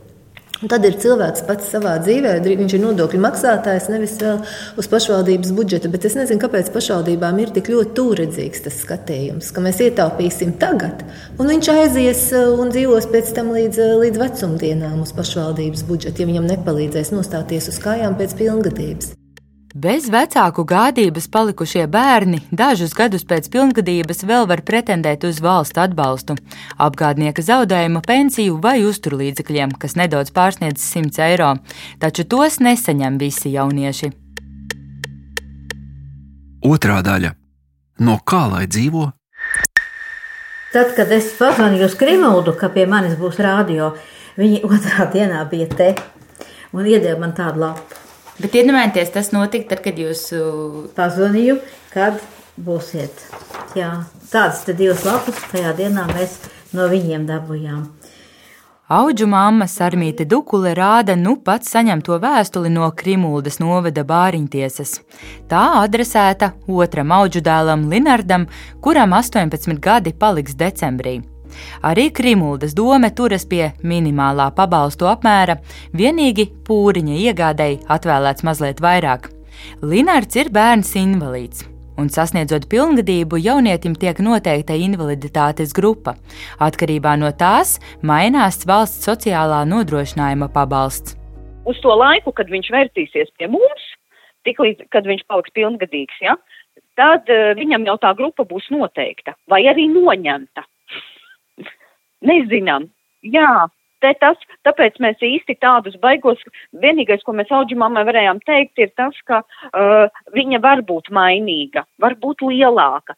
Un 0.67 0.71
tad 0.73 0.83
ir 0.83 0.97
cilvēks 0.99 1.45
pats 1.47 1.69
savā 1.71 1.93
dzīvē, 2.03 2.33
viņš 2.43 2.73
ir 2.75 2.81
nodokļu 2.83 3.21
maksātājs, 3.23 3.85
nevis 3.87 4.17
vēl 4.19 4.41
uz 4.83 4.89
pašvaldības 4.91 5.53
budžeta. 5.55 5.87
Bet 5.93 6.09
es 6.09 6.17
nezinu, 6.19 6.41
kāpēc 6.43 6.73
pašvaldībām 6.75 7.39
ir 7.39 7.53
tik 7.55 7.71
ļoti 7.71 7.93
tūredzīgs 7.95 8.65
tas 8.65 8.81
skatījums, 8.83 9.53
ka 9.55 9.63
mēs 9.63 9.79
ietaupīsim 9.85 10.57
tagad, 10.59 11.05
un 11.39 11.53
viņš 11.53 11.71
aizies 11.71 12.25
uh, 12.35 12.49
un 12.59 12.75
dzīvos 12.75 13.07
pēc 13.13 13.31
tam 13.37 13.53
līdz, 13.55 13.79
uh, 13.85 13.93
līdz 14.01 14.19
vecumdienām 14.25 15.05
uz 15.05 15.15
pašvaldības 15.15 15.87
budžeta, 15.87 16.25
ja 16.25 16.33
viņam 16.33 16.51
nepalīdzēs 16.51 17.15
nostāties 17.15 17.71
uz 17.71 17.79
kājām 17.87 18.19
pēc 18.19 18.35
pilngadības. 18.43 19.15
Bez 19.77 20.07
vecāku 20.09 20.63
gādības 20.65 21.27
palikušie 21.29 21.83
bērni 21.93 22.39
dažus 22.49 22.95
gadus 22.97 23.27
pēc 23.29 23.51
pilngadības 23.53 24.23
vēl 24.25 24.47
var 24.49 24.63
pretendēt 24.65 25.27
uz 25.29 25.37
valsts 25.45 25.77
atbalstu, 25.83 26.33
apgādnieka 26.81 27.45
zaudējumu, 27.45 28.01
pensiju 28.07 28.55
vai 28.65 28.79
uzturlīdzekļiem, 28.89 29.75
kas 29.77 29.99
nedaudz 30.01 30.33
pārsniedz 30.33 30.81
100 30.81 31.21
eiro, 31.27 31.51
taču 32.01 32.25
tos 32.25 32.57
nesaņem 32.65 33.19
visi 33.21 33.53
jaunieši. 33.53 34.11
Otrā 36.65 37.03
daļa- 37.05 37.35
no 38.09 38.17
kā 38.25 38.47
lai 38.55 38.65
dzīvo? 38.65 39.11
Tad, 40.73 40.97
kad 40.97 41.13
es 41.13 41.29
pazvanīju 41.37 41.91
uz 41.91 41.99
Krimūdu, 42.01 42.57
ka 42.57 42.73
pie 42.73 42.87
manis 42.87 43.21
būs 43.21 43.37
rādio, 43.45 43.93
viņi 44.41 44.65
otrā 44.65 45.13
dienā 45.13 45.45
bija 45.51 45.69
te 45.69 45.95
un 46.73 46.89
iedeva 46.89 47.21
man 47.21 47.37
tādu 47.37 47.67
lapu. 47.67 48.06
Bet 48.37 48.57
iedomājieties, 48.57 49.13
tas 49.15 49.31
notika 49.33 49.75
tad, 49.75 49.85
kad 49.87 50.01
jūs 50.01 50.27
pazvanīju, 50.97 51.61
kad 51.95 52.21
būsiet. 52.61 53.23
Jā, 53.77 53.93
tādas 54.33 54.65
divas 54.77 55.05
lapas 55.09 55.41
tajā 55.53 55.73
dienā 55.79 56.05
mēs 56.13 56.39
no 56.77 56.89
viņiem 56.93 57.25
dabūjām. 57.29 57.87
Auģu 58.87 59.27
mamma 59.27 59.67
Sarmīte 59.67 60.23
Dukule 60.31 60.71
rāda 60.79 61.17
nu 61.19 61.33
pats 61.43 61.73
saņemto 61.75 62.21
vēstuli 62.23 62.71
no 62.71 62.87
Krimuldas 62.95 63.59
novada 63.59 64.05
bāriņtiesas. 64.07 64.93
Tā 65.51 65.63
adresēta 65.81 66.53
otram 66.71 67.11
auģu 67.17 67.43
dēlam 67.43 67.89
Linardam, 67.91 68.47
kuram 68.79 69.17
18 69.19 69.81
gadi 69.83 70.15
paliks 70.15 70.55
decembrī. 70.55 71.19
Arī 71.87 72.09
Krimuldas 72.15 72.75
dome 72.77 73.11
turas 73.15 73.47
pie 73.49 73.71
minimālā 73.83 74.51
pabalstu 74.57 75.09
apmēra, 75.11 75.59
vienīgi 75.97 76.51
pūriņa 76.67 77.23
iegādēji 77.29 77.81
atvēlēts 77.97 78.47
mazliet 78.47 78.83
vairāk. 78.85 79.31
Linārds 79.83 80.37
ir 80.37 80.53
bērns 80.53 80.93
invalīds. 80.99 81.65
Un 81.97 82.11
sasniedzot 82.13 82.67
pilngadību, 82.69 83.39
jaunietim 83.41 83.95
tiek 83.97 84.19
noteikta 84.21 84.77
invaliditātes 84.77 85.73
grupa. 85.77 86.13
Atkarībā 86.61 87.15
no 87.17 87.31
tās 87.33 87.79
mainās 88.05 88.67
valsts 88.69 89.09
sociālā 89.09 89.63
nodrošinājuma 89.65 90.51
pabalsts. 90.53 91.17
Uz 91.67 91.81
to 91.83 91.95
laiku, 91.97 92.35
kad 92.37 92.53
viņš 92.53 92.69
vērtīsies 92.75 93.33
pie 93.41 93.49
mums, 93.51 93.89
tiklīdz, 94.47 94.85
viņš 94.93 95.25
paliks 95.27 95.55
pilngadīgs, 95.57 96.21
ja, 96.23 96.37
tad 97.01 97.33
uh, 97.33 97.53
viņam 97.59 97.89
jau 97.89 97.97
tā 98.05 98.13
grupa 98.19 98.45
būs 98.47 98.69
noteikta 98.75 99.35
vai 99.51 99.65
arī 99.71 99.89
noņemta. 99.91 100.69
Nezinām. 102.25 102.89
Jā, 103.27 103.67
te 104.01 104.13
tas, 104.21 104.41
tāpēc 104.67 105.01
mēs 105.03 105.23
īsti 105.25 105.59
tādus 105.61 105.97
baigos, 106.01 106.41
vienīgais, 106.85 107.25
ko 107.27 107.35
mēs 107.37 107.53
auģimāmai 107.53 108.05
varējām 108.09 108.43
teikt, 108.47 108.79
ir 108.81 108.93
tas, 108.97 109.17
ka 109.29 109.43
uh, 109.43 110.21
viņa 110.37 110.63
var 110.65 110.85
būt 110.87 111.11
mainīga, 111.15 111.87
var 112.03 112.17
būt 112.23 112.47
lielāka. 112.47 113.17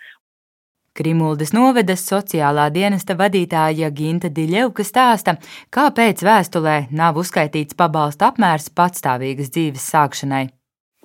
Krimuldas 0.98 1.52
novedas 1.54 2.02
sociālā 2.08 2.64
dienesta 2.74 3.14
vadītāja 3.14 3.92
Ginta 3.94 4.32
Diļevka 4.34 4.82
stāsta, 4.82 5.36
kāpēc 5.70 6.24
vēstulē 6.26 6.78
nav 6.90 7.20
uzskaitīts 7.22 7.78
pabalsta 7.78 8.32
apmērs 8.32 8.66
patstāvīgas 8.74 9.52
dzīves 9.54 9.84
sākšanai. 9.92 10.48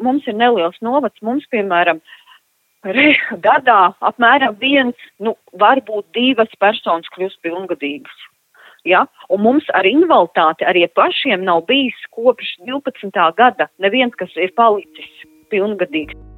Mums 0.02 0.26
ir 0.26 0.34
neliels 0.34 0.80
novads, 0.82 1.22
mums, 1.22 1.46
piemēram, 1.54 2.00
re, 2.02 2.08
gadā 2.84 3.94
apmēram 4.02 4.58
viens, 4.60 4.96
nu, 5.20 5.36
varbūt 5.56 6.06
divas 6.14 6.52
personas 6.60 7.08
kļūst 7.16 7.42
pilngadīgas. 7.42 8.18
Ja? 8.84 9.06
Un 9.30 9.42
mums 9.42 9.64
ar 9.74 9.86
invaliditāti 9.86 10.66
arī 10.68 10.88
pašiem 10.92 11.44
nav 11.44 11.66
bijis 11.68 11.96
kopš 12.12 12.58
12. 12.68 13.36
gada 13.38 13.70
neviens, 13.80 14.14
kas 14.16 14.30
ir 14.36 14.52
palicis 14.56 15.24
pilngadīgs. 15.50 16.33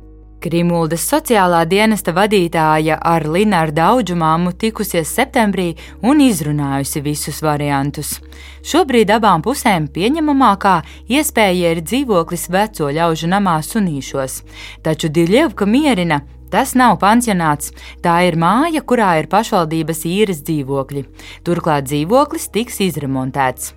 Krimuldas 0.45 1.01
sociālā 1.09 1.63
dienesta 1.65 2.13
vadītāja 2.13 2.99
ar 3.01 3.23
Linārdu 3.25 3.81
Audžumāmu 3.81 4.51
tikusies 4.61 5.09
septembrī 5.17 5.71
un 6.05 6.21
izrunājusi 6.21 7.01
visus 7.01 7.39
variantus. 7.41 8.19
Šobrīd 8.61 9.09
abām 9.15 9.41
pusēm 9.41 9.87
pieņemamākā 9.95 10.75
iespēja 11.09 11.71
ir 11.73 11.81
dzīvoklis 11.81 12.45
veco 12.53 12.91
ļaužu 12.93 13.31
namā 13.31 13.55
sunīšos, 13.65 14.37
taču 14.85 15.09
Diļevka 15.09 15.65
mierina, 15.65 16.21
Tas 16.55 16.71
nav 16.71 16.93
pansionāts, 17.01 17.73
tā 17.99 18.13
ir 18.29 18.37
māja, 18.39 18.79
kurā 18.87 19.09
ir 19.19 19.25
pašvaldības 19.27 20.05
īres 20.07 20.37
dzīvokļi. 20.47 21.01
Turklāt 21.43 21.89
dzīvoklis 21.89 22.45
tiks 22.53 22.77
izremontēts. 22.85 23.73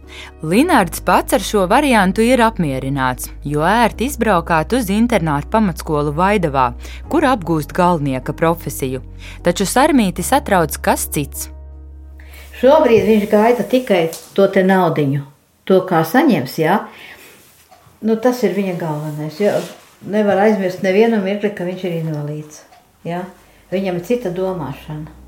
Linārds 0.47 1.03
pats 1.03 1.35
ar 1.35 1.43
šo 1.43 1.65
variantu 1.67 2.23
ir 2.23 2.39
apmierināts, 2.47 3.33
jo 3.43 3.65
ērti 3.67 4.07
izbraukāt 4.07 4.77
uz 4.79 4.93
internātu 4.95 5.51
pamatskolu 5.57 6.13
Vaidavā, 6.15 6.69
kur 7.11 7.27
apgūst 7.27 7.75
galvenieka 7.75 8.37
profesiju. 8.39 9.03
Taču 9.43 9.67
Sarmīti 9.67 10.23
satrauc 10.23 10.79
kas 10.79 11.09
cits. 11.11 11.49
Šobrīd 12.63 13.11
viņš 13.11 13.27
gaida 13.35 13.67
tikai 13.75 14.05
to 14.39 14.47
te 14.55 14.63
naudiņu, 14.63 15.25
to 15.67 15.83
kā 15.91 16.07
saņems, 16.07 16.55
jā. 16.63 16.79
Nu, 18.07 18.15
tas 18.23 18.47
ir 18.47 18.55
viņa 18.55 18.79
galvenais. 18.79 19.43
Nevar 20.07 20.47
aizmirst 20.47 20.87
nevienu 20.87 21.19
mirkli, 21.27 21.51
ka 21.51 21.67
viņš 21.67 21.87
ir 21.91 22.01
invalīds. 22.05 22.68
Ja? 23.05 23.25
Viņam 23.71 24.01
ir 24.01 24.05
cita 24.09 24.33
domāšana. 24.33 25.19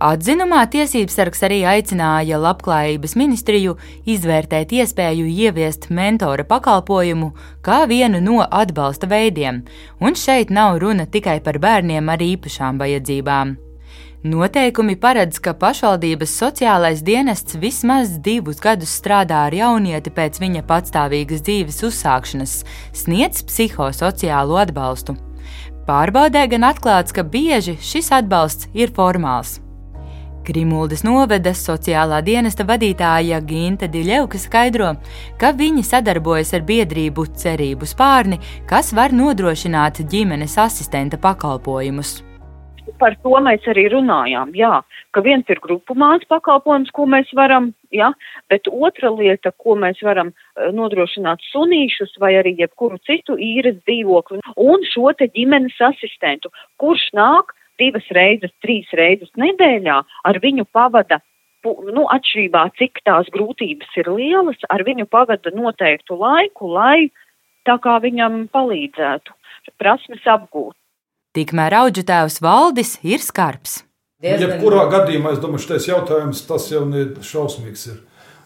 Atzinumā 0.00 0.62
tiesības 0.72 1.18
sargs 1.18 1.42
arī 1.44 1.58
aicināja 1.68 2.38
Labklājības 2.40 3.12
ministriju 3.20 3.74
izvērtēt 4.08 4.72
iespēju 4.72 5.26
ieviest 5.28 5.90
mentora 5.92 6.46
pakalpojumu 6.48 7.34
kā 7.60 7.82
vienu 7.90 8.22
no 8.24 8.38
atbalsta 8.40 9.10
veidiem, 9.10 9.60
un 10.00 10.16
šeit 10.16 10.48
nav 10.48 10.80
runa 10.80 11.04
tikai 11.04 11.42
par 11.44 11.60
bērniem 11.60 12.08
ar 12.08 12.24
īpašām 12.24 12.80
vajadzībām. 12.80 13.58
Noteikumi 14.24 14.96
paredz, 15.00 15.36
ka 15.40 15.52
pašvaldības 15.56 16.32
sociālais 16.32 17.04
dienests 17.04 17.60
vismaz 17.60 18.16
divus 18.24 18.60
gadus 18.60 18.96
strādā 19.02 19.46
ar 19.50 19.56
jaunieti 19.56 20.12
pēc 20.12 20.40
viņa 20.40 20.64
patstāvīgas 20.68 21.44
dzīves 21.44 21.84
uzsākšanas, 21.88 22.62
sniedz 23.04 23.44
psihosociālo 23.48 24.60
atbalstu. 24.64 25.20
Pārbaudē 25.88 26.44
gan 26.52 26.68
atklāts, 26.68 27.14
ka 27.14 27.24
bieži 27.24 27.76
šis 27.80 28.12
atbalsts 28.14 28.68
ir 28.74 28.92
formāls. 28.96 29.58
Grimuldas 30.44 31.02
novedas 31.04 31.60
sociālā 31.66 32.22
dienesta 32.24 32.64
vadītāja 32.66 33.42
Ginta 33.44 33.88
Diļevka 33.90 34.40
skaidro, 34.40 34.94
ka 35.38 35.52
viņi 35.56 35.84
sadarbojas 35.84 36.54
ar 36.56 36.64
biedrību 36.66 37.26
Cerību 37.42 37.88
spārni, 37.88 38.40
kas 38.70 38.94
var 38.96 39.12
nodrošināt 39.12 40.00
ģimenes 40.10 40.56
asistenta 40.58 41.20
pakalpojumus. 41.20 42.29
Par 42.98 43.14
to 43.22 43.36
mēs 43.44 43.64
arī 43.70 43.86
runājām, 43.92 44.52
jā, 44.56 44.80
ka 45.14 45.22
viens 45.24 45.48
ir 45.52 45.60
grupu 45.62 45.94
mājas 45.98 46.26
pakalpojums, 46.30 46.90
ko 46.96 47.06
mēs 47.10 47.30
varam, 47.36 47.70
jā, 47.94 48.10
bet 48.50 48.68
otra 48.70 49.12
lieta, 49.14 49.52
ko 49.62 49.76
mēs 49.78 50.02
varam 50.04 50.32
eh, 50.32 50.70
nodrošināt 50.74 51.44
sunīšus 51.50 52.16
vai 52.22 52.34
arī 52.40 52.56
jebkuru 52.58 52.98
citu 53.06 53.36
īres 53.36 53.78
dzīvokli 53.84 54.40
un 54.56 54.84
šo 54.90 55.12
te 55.18 55.30
ģimenes 55.34 55.78
asistentu, 55.90 56.52
kurš 56.80 57.10
nāk 57.16 57.54
divas 57.80 58.06
reizes, 58.16 58.52
trīs 58.64 58.88
reizes 58.96 59.30
nedēļā, 59.40 60.00
ar 60.28 60.40
viņu 60.42 60.66
pavada, 60.72 61.20
nu, 61.64 62.06
atšķirībā, 62.12 62.66
cik 62.80 63.02
tās 63.04 63.28
grūtības 63.34 63.96
ir 64.00 64.12
lielas, 64.12 64.60
ar 64.72 64.84
viņu 64.84 65.06
pavada 65.10 65.52
noteiktu 65.54 66.16
laiku, 66.20 66.72
lai 66.74 67.10
tā 67.68 67.76
kā 67.82 67.98
viņam 68.04 68.46
palīdzētu 68.52 69.36
prasmes 69.80 70.24
apgūt. 70.26 70.76
Tikmēr 71.30 71.76
auģu 71.84 72.02
tēvs 72.02 72.40
Valdis 72.42 72.96
ir 73.06 73.22
skarbs. 73.22 73.84
Nu, 74.20 74.32
jebkurā 74.34 74.88
gadījumā, 74.90 75.36
es 75.36 75.38
domāju, 75.40 75.62
šis 75.68 75.86
jautājums 75.86 76.42
tas 76.48 76.66
jau 76.72 76.82
ir 76.90 77.12
šausmīgs. 77.22 77.84
Ir. 77.92 78.00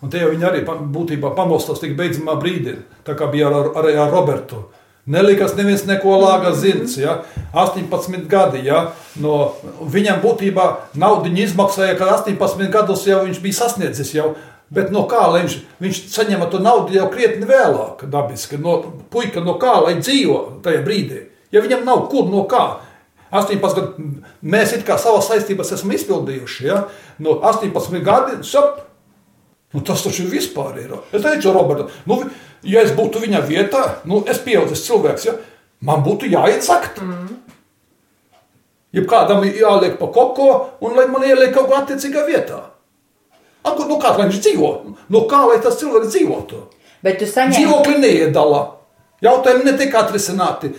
Un 0.05 0.13
te 0.13 0.21
jau 0.21 0.29
viņi 0.35 0.45
arī 0.45 0.61
būtībā 0.69 1.31
pamostās 1.33 1.81
tik 1.81 1.97
beidzamā 1.97 2.37
brīdī, 2.37 2.77
tā 3.09 3.17
kā 3.17 3.31
bija 3.33 3.49
ar, 3.49 3.73
ar, 3.81 3.89
ar 4.05 4.13
Robertu. 4.13 4.67
Nelikas 5.09 5.57
neviens 5.57 5.87
neko 5.89 6.13
lāga 6.21 6.53
zirds, 6.57 6.99
ja? 7.01 7.23
18 7.57 8.29
gadi. 8.29 8.67
Ja? 8.69 8.91
No, 9.17 9.55
viņam 9.81 10.21
būtībā 10.21 10.71
naudu 11.01 11.33
izmaksāja, 11.33 11.97
ka 11.97 12.13
18 12.21 12.69
gadus 12.73 13.09
jau 13.09 13.25
viņš 13.25 13.41
bija 13.41 13.63
sasniedzis. 13.65 14.13
Jau. 14.13 14.35
Bet 14.75 14.93
no 14.93 15.09
kā 15.09 15.25
viņš, 15.33 15.61
viņš 15.81 16.07
saņēma 16.13 16.53
to 16.53 16.61
naudu 16.61 16.97
jau 16.97 17.09
krietni 17.13 17.49
vēlāk, 17.49 18.05
dabiski. 18.13 18.61
No 18.61 18.83
puika 19.13 19.41
no 19.45 19.57
kā 19.61 19.79
lai 19.81 20.03
dzīvo 20.05 20.61
tajā 20.65 20.85
brīdī. 20.85 21.31
Ja 21.55 21.63
viņam 21.63 21.87
nav 21.87 22.09
kur 22.11 22.27
no 22.31 22.45
kā. 22.51 22.65
18 23.35 23.75
gadi 23.75 24.09
mēs 24.47 24.75
it 24.77 24.85
kā 24.87 24.97
savas 25.01 25.29
saistības 25.31 25.73
esam 25.75 25.93
izpildījuši. 25.95 26.67
Ja? 26.69 26.85
No 27.23 27.39
18 27.43 28.03
gadiem 28.05 28.43
sap, 28.47 28.83
nu, 29.75 29.83
tas 29.87 30.05
taču 30.07 30.27
vispār 30.31 30.79
ir. 30.85 30.93
Es 31.11 31.23
teicu, 31.25 31.55
Roberta, 31.55 31.89
nu, 32.11 32.21
ja 32.63 32.85
es 32.85 32.95
būtu 32.95 33.23
viņa 33.25 33.43
vietā, 33.49 33.83
nu, 34.11 34.23
es 34.31 34.43
pieaugušs 34.45 34.87
cilvēks, 34.87 35.27
ja, 35.27 35.35
man 35.85 36.05
būtu 36.07 36.31
jāiet 36.31 36.63
sakt. 36.67 37.03
Mm. 37.03 37.41
Ja 38.95 39.03
kādam 39.11 39.43
jāliek 39.43 39.99
pa 39.99 40.07
koko, 40.15 40.53
un 40.87 40.95
lai 40.95 41.09
man 41.11 41.27
ieliek 41.27 41.51
kaut 41.57 41.67
kā 41.73 41.83
attiecīgā 41.83 42.23
vietā. 42.29 42.61
Aku, 43.67 43.89
nu, 43.89 43.99
kā 43.99 44.13
lai 44.15 44.29
viņš 44.29 44.41
dzīvo? 44.45 44.71
Nu, 45.11 45.25
kā 45.31 45.41
lai 45.49 45.59
tas 45.65 45.81
cilvēks 45.81 46.13
dzīvotu? 46.13 46.61
Bet 47.03 47.19
tu 47.19 47.27
saņem... 47.27 47.57
Dzīvokli 47.57 47.99
neiedala. 47.99 48.61
Jautājumi 49.25 49.67
netiek 49.67 49.97
atrisināti. 49.99 50.71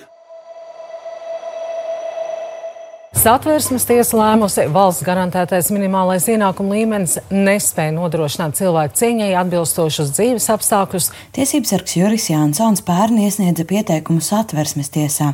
Satversmes 3.26 3.88
tiesa 3.90 4.20
lēmusi, 4.20 4.68
valsts 4.70 5.02
garantētais 5.02 5.72
minimālais 5.74 6.28
ienākuma 6.30 6.76
līmenis 6.76 7.16
nespēja 7.34 7.96
nodrošināt 7.96 8.54
cilvēku 8.60 9.00
cieņai 9.00 9.32
atbilstošus 9.40 10.12
dzīves 10.14 10.46
apstākļus. 10.54 11.08
Tiesības 11.34 11.74
sargs 11.74 11.96
Juris 11.98 12.28
Jānsons 12.30 12.86
pērn 12.86 13.18
iesniedza 13.26 13.66
pieteikumu 13.66 14.22
satversmes 14.22 14.94
tiesā. 14.94 15.32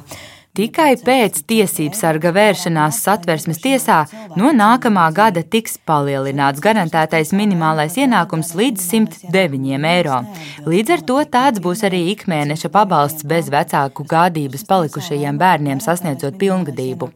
Tikai 0.51 0.97
pēc 0.99 1.37
tiesību 1.47 1.95
sarga 1.95 2.33
vēršanās 2.35 2.97
satversmes 3.05 3.61
tiesā 3.63 4.01
no 4.35 4.49
nākamā 4.51 5.05
gada 5.15 5.45
tiks 5.47 5.77
palielināts 5.87 6.59
garantētais 6.65 7.31
minimālais 7.31 7.95
ienākums 7.95 8.51
līdz 8.59 8.83
109 9.31 9.87
eiro. 9.93 10.19
Līdz 10.67 10.93
ar 10.97 11.05
to 11.07 11.21
tāds 11.37 11.63
būs 11.63 11.85
arī 11.87 12.03
ikmēneša 12.17 12.67
pabalsts 12.75 13.23
bez 13.31 13.47
vecāku 13.53 14.03
gādības 14.11 14.67
palikušajiem 14.67 15.39
bērniem 15.39 15.79
sasniedzot 15.79 16.35
pilngadību. 16.43 17.13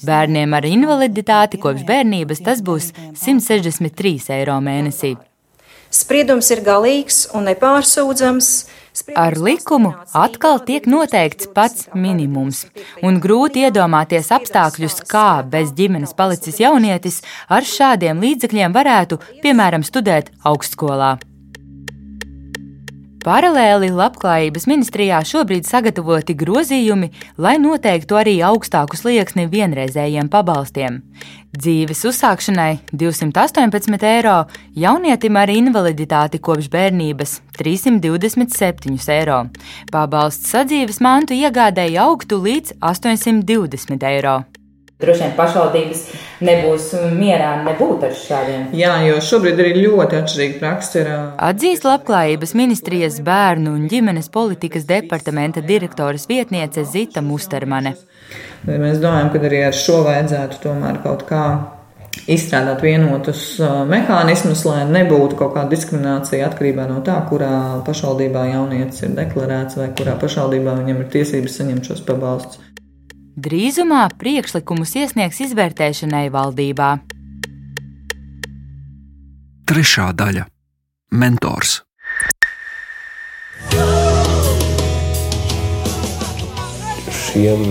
Bērniem 0.00 0.56
ar 0.56 0.72
invaliditāti 0.72 1.60
kopš 1.60 1.84
bērnības 1.84 2.40
tas 2.48 2.64
būs 2.64 2.94
163 3.12 4.32
eiro 4.40 4.56
mēnesī. 4.64 5.18
Spriedums 5.90 6.48
ir 6.54 6.64
galīgs 6.64 7.26
un 7.34 7.48
nepārsūdzams. 7.50 8.54
Ar 9.14 9.36
likumu 9.38 9.92
atkal 10.16 10.60
tiek 10.66 10.86
noteikts 10.90 11.48
pats 11.54 11.88
minimums, 11.94 12.64
un 13.06 13.20
grūti 13.22 13.64
iedomāties 13.66 14.32
apstākļus, 14.34 15.00
kā 15.10 15.42
bez 15.54 15.72
ģimenes 15.78 16.16
palicis 16.18 16.60
jaunietis 16.62 17.22
ar 17.48 17.66
šādiem 17.66 18.22
līdzekļiem 18.26 18.76
varētu, 18.76 19.22
piemēram, 19.44 19.86
studēt 19.86 20.34
augstskolā. 20.44 21.16
Paralēli 23.20 23.90
Labklājības 23.92 24.64
ministrijā 24.64 25.18
šobrīd 25.28 25.66
sagatavoti 25.68 26.32
grozījumi, 26.40 27.10
lai 27.36 27.58
noteiktu 27.60 28.16
arī 28.16 28.38
augstāku 28.48 28.96
slieksni 28.96 29.44
vienreizējiem 29.52 30.30
pabalstiem. 30.32 31.02
Dzīves 31.52 32.00
uzsākšanai 32.08 32.78
218 32.96 34.06
eiro, 34.08 34.36
jaunietim 34.72 35.36
ar 35.36 35.52
invaliditāti 35.52 36.40
kopš 36.40 36.70
bērnības 36.72 37.34
327 37.58 38.96
eiro. 39.18 39.42
Pabalsts 39.92 40.54
sadzīves 40.54 41.02
mantu 41.04 41.36
iegādēji 41.36 42.00
augtu 42.00 42.40
līdz 42.40 42.78
820 42.80 44.08
eiro. 44.14 44.38
Droši 45.00 45.24
vien 45.24 45.32
pašvaldības 45.38 46.02
nebūs 46.44 46.90
mierā 47.16 47.54
nebūt 47.64 48.04
ar 48.04 48.14
šādiem. 48.16 48.66
Jā, 48.76 48.98
jo 49.08 49.16
šobrīd 49.24 49.62
arī 49.62 49.72
ļoti 49.78 50.18
atšķirīga 50.18 50.60
praksa 50.60 51.00
ir. 51.00 51.10
Atzīst 51.48 51.88
Labklājības 51.88 52.54
ministrijas 52.58 53.18
bērnu 53.24 53.72
un 53.78 53.88
ģimenes 53.88 54.28
politikas 54.32 54.84
departamenta 54.88 55.64
direktoras 55.64 56.28
vietniece 56.28 56.84
Zita 56.84 57.24
Mustermane. 57.24 57.96
Mēs 58.68 59.00
domājam, 59.00 59.32
ka 59.32 59.40
arī 59.48 59.64
ar 59.70 59.76
šo 59.76 60.02
vajadzētu 60.06 60.60
tomēr 60.66 61.00
kaut 61.04 61.24
kā 61.28 61.44
izstrādāt 62.30 62.82
vienotus 62.84 63.44
mehānismus, 63.88 64.64
lai 64.68 64.82
nebūtu 64.90 65.38
kaut 65.38 65.54
kāda 65.56 65.72
diskriminācija 65.72 66.48
atkarībā 66.50 66.86
no 66.90 67.00
tā, 67.06 67.16
kurā 67.30 67.52
pašvaldībā 67.86 68.48
jaunietis 68.52 69.06
ir 69.06 69.14
deklarēts 69.18 69.78
vai 69.80 69.88
kurā 69.96 70.16
pašvaldībā 70.20 70.76
viņam 70.82 71.04
ir 71.04 71.08
tiesības 71.14 71.60
saņemt 71.60 71.90
šos 71.90 72.04
pabalstus. 72.08 72.60
Drīzumā 73.40 74.02
priekšlikumus 74.20 74.90
iesniegs 75.00 75.38
izvērtēšanai 75.46 76.26
valdībā. 76.34 76.88
Trešā 79.70 80.10
daļa- 80.18 80.44
mentors. 81.22 81.78
Šiem 87.20 87.62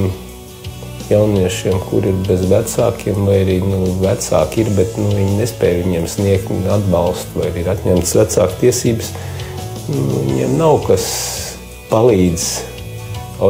jauniešiem, 1.12 1.77
kur 1.89 2.08
ir 2.08 2.17
bez 2.25 2.47
vecākiem, 2.49 3.19
vai 3.27 3.41
arī 3.43 3.60
nu, 3.62 3.82
vecāki 4.01 4.63
ir, 4.63 4.71
bet 4.77 4.97
nu, 4.97 5.12
viņi 5.13 5.36
nespēja 5.41 5.84
viņiem 5.84 6.08
sniegt 6.08 6.49
atbalstu, 6.77 7.43
vai 7.43 7.51
ir 7.62 7.69
atņemtas 7.75 8.15
vecāku 8.21 8.58
tiesības, 8.63 9.12
nu, 9.91 10.23
viņiem 10.32 10.58
nav 10.58 10.82
kas 10.88 11.05
palīdz 11.91 12.47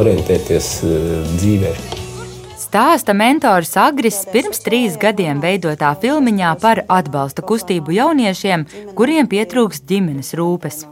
orientēties 0.02 0.74
uh, 0.84 1.00
dzīvēm 1.38 1.89
stāsta 2.70 3.16
mentors 3.18 3.72
Agris 3.82 4.20
pirms 4.30 4.62
trīs 4.62 4.98
gadiem 5.02 5.40
veidotā 5.42 5.90
filmiņā 5.98 6.52
par 6.62 6.84
atbalsta 6.86 7.42
kustību 7.42 7.96
jauniešiem, 7.96 8.66
kuriem 8.98 9.30
pietrūkst 9.32 9.88
ģimenes 9.90 10.36
rūpes. 10.38 10.84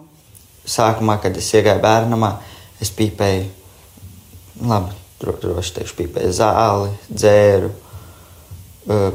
Sākumā, 0.68 1.20
kad 1.22 1.38
es 1.38 1.52
iegāju 1.54 1.84
bērnamā, 1.84 2.32
es 2.82 2.90
pīpēju, 2.98 3.46
labi, 4.66 4.96
droši 5.22 5.76
teikšu, 5.78 5.98
pīpēju 6.00 6.34
zāli, 6.40 6.96
dzēru, 7.14 7.70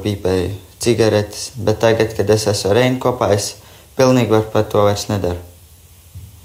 pīpēju 0.06 0.54
cigaretes, 0.82 1.50
bet 1.58 1.82
tagad, 1.82 2.14
kad 2.14 2.30
es 2.30 2.46
esmu 2.52 2.70
ar 2.70 2.78
Reinu 2.78 3.02
kopā, 3.02 3.32
es 3.34 3.56
pilnīgi 3.98 4.38
par 4.54 4.70
to 4.70 4.86
vairs 4.86 5.08
nedaru. 5.10 5.42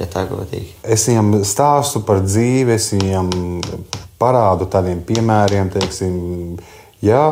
Ja 0.01 0.09
tā 0.09 0.25
godīgi. 0.29 0.73
Es 0.85 1.07
viņam 1.09 1.39
stāstu 1.45 2.03
par 2.05 2.25
dzīvi, 2.25 2.75
es 2.75 2.91
viņam 2.93 3.31
parādu 4.19 4.69
tādiem 4.71 5.03
piemēriem, 5.05 5.69
teiksim, 5.73 6.15
ja 7.05 7.23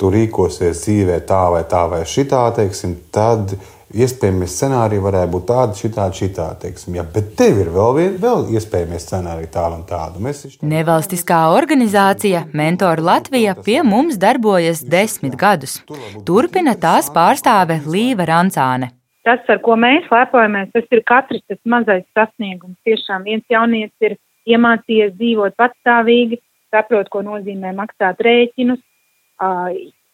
tu 0.00 0.08
rīkosies 0.12 0.86
dzīvē 0.86 1.20
tā 1.28 1.42
vai 1.52 1.66
tā 1.68 1.84
vai 1.90 2.00
šitā, 2.08 2.46
teiksim, 2.56 2.96
tad 3.12 3.52
iespējamie 3.90 4.46
scenāriji 4.48 5.02
varētu 5.02 5.32
būt 5.34 5.46
tādi, 5.48 5.78
šitādi, 5.82 6.18
šitādi. 6.22 6.60
Teiksim, 6.64 6.94
ja, 6.98 7.04
bet 7.16 7.32
tev 7.38 7.58
ir 7.64 7.72
vēl, 7.74 7.90
vien, 7.96 8.14
vēl 8.22 8.46
iespējamie 8.54 9.00
scenāriji 9.02 9.50
tādu 9.56 9.80
un 9.80 9.82
tādu. 9.88 10.22
Mēs. 10.24 10.44
Nevalstiskā 10.62 11.40
organizācija 11.56 12.46
Mentor 12.56 13.02
Latvija 13.04 13.56
pie 13.66 13.80
mums 13.86 14.20
darbojas 14.22 14.84
desmit 14.86 15.36
gadus. 15.40 15.80
Turpina 16.26 16.76
tās 16.78 17.10
pārstāve 17.14 17.80
Līva 17.86 18.28
Rancāne. 18.30 18.94
Tas, 19.26 19.42
ar 19.52 19.58
ko 19.60 19.74
mēs 19.76 20.06
lepojamies, 20.08 20.70
tas 20.72 20.86
ir 20.94 21.02
katrs 21.04 21.42
tas 21.50 21.58
mazais 21.68 22.06
sasniegums. 22.16 22.78
Tiešām 22.88 23.26
viens 23.28 23.44
jaunietis 23.52 24.08
ir 24.08 24.16
iemācījies 24.52 25.16
dzīvot 25.18 25.56
patstāvīgi, 25.60 26.40
saprot, 26.70 27.10
ko 27.10 27.22
nozīmē 27.26 27.72
maksāt 27.76 28.20
rēķinus, 28.24 28.80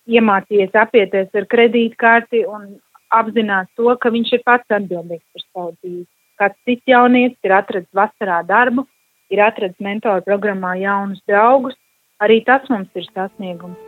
iemācījies 0.06 0.76
apieties 0.78 1.32
ar 1.34 1.48
kredītkarti 1.50 2.44
un 2.48 2.76
apzinās 3.14 3.68
to, 3.78 3.92
ka 4.00 4.12
viņš 4.14 4.34
ir 4.38 4.44
pats 4.46 4.78
atbildīgs 4.78 5.26
par 5.32 5.44
savu 5.46 5.72
dzīvi. 5.80 6.04
Kāds 6.36 6.58
cits 6.68 6.90
jaunietis 6.90 7.38
ir 7.48 7.54
atradzis 7.56 7.96
vasarā 7.96 8.42
darbu, 8.46 8.84
ir 9.32 9.42
atradzis 9.42 9.80
mentoru 9.82 10.24
programmā 10.26 10.74
jaunus 10.80 11.22
draugus, 11.28 11.76
arī 12.22 12.42
tas 12.44 12.66
mums 12.72 12.90
ir 12.94 13.08
sasniegums. 13.12 13.80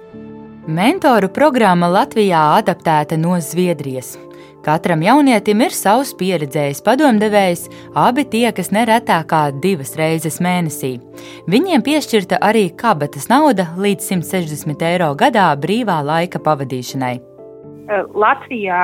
Mentoru 0.68 1.30
programma 1.32 1.88
Latvijā 1.88 2.40
adaptēta 2.58 3.16
no 3.20 3.38
Zviedrijas. 3.40 4.16
Katram 4.68 5.00
jaunietim 5.00 5.62
ir 5.64 5.72
savs 5.72 6.10
pieredzējis 6.20 6.82
padomdevējs, 6.84 7.62
abi 7.96 8.26
tiekas 8.28 8.68
neretāk 8.76 9.30
kā 9.30 9.38
divas 9.64 9.94
reizes 9.96 10.34
mēnesī. 10.44 10.90
Viņiem 11.48 11.80
piešķirta 11.86 12.36
arī 12.44 12.66
kabatas 12.82 13.30
nauda 13.30 13.64
līdz 13.80 14.10
160 14.10 14.84
eiro 14.90 15.06
gadā 15.22 15.46
brīvā 15.62 15.96
laika 16.04 16.42
pavadīšanai. 16.44 17.14
Latvijā 18.12 18.82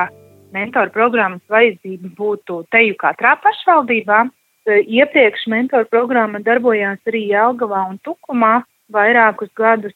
mentoru 0.57 0.89
programmas 0.95 1.53
vajadzība 1.53 2.09
būtu 2.17 2.63
teju 2.73 2.97
katrā 3.05 3.35
pašvaldībā. 3.45 4.23
Iepriekš 4.65 5.45
mentoru 5.53 5.85
programma 5.93 6.41
darbojās 6.41 6.97
arī 7.05 7.27
Jelgavā 7.35 7.83
un 7.91 8.01
Tukumā 8.01 8.55
vairākus 8.89 9.53
gadus, 9.53 9.93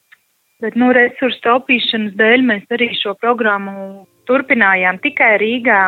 bet 0.62 0.78
nu, 0.78 0.94
resursu 0.94 1.42
taupīšanas 1.50 2.14
dēļ 2.22 2.48
mēs 2.54 2.78
arī 2.78 2.92
šo 3.02 3.18
programmu 3.18 4.06
turpinājām 4.30 5.02
tikai 5.04 5.34
Rīgā. 5.42 5.82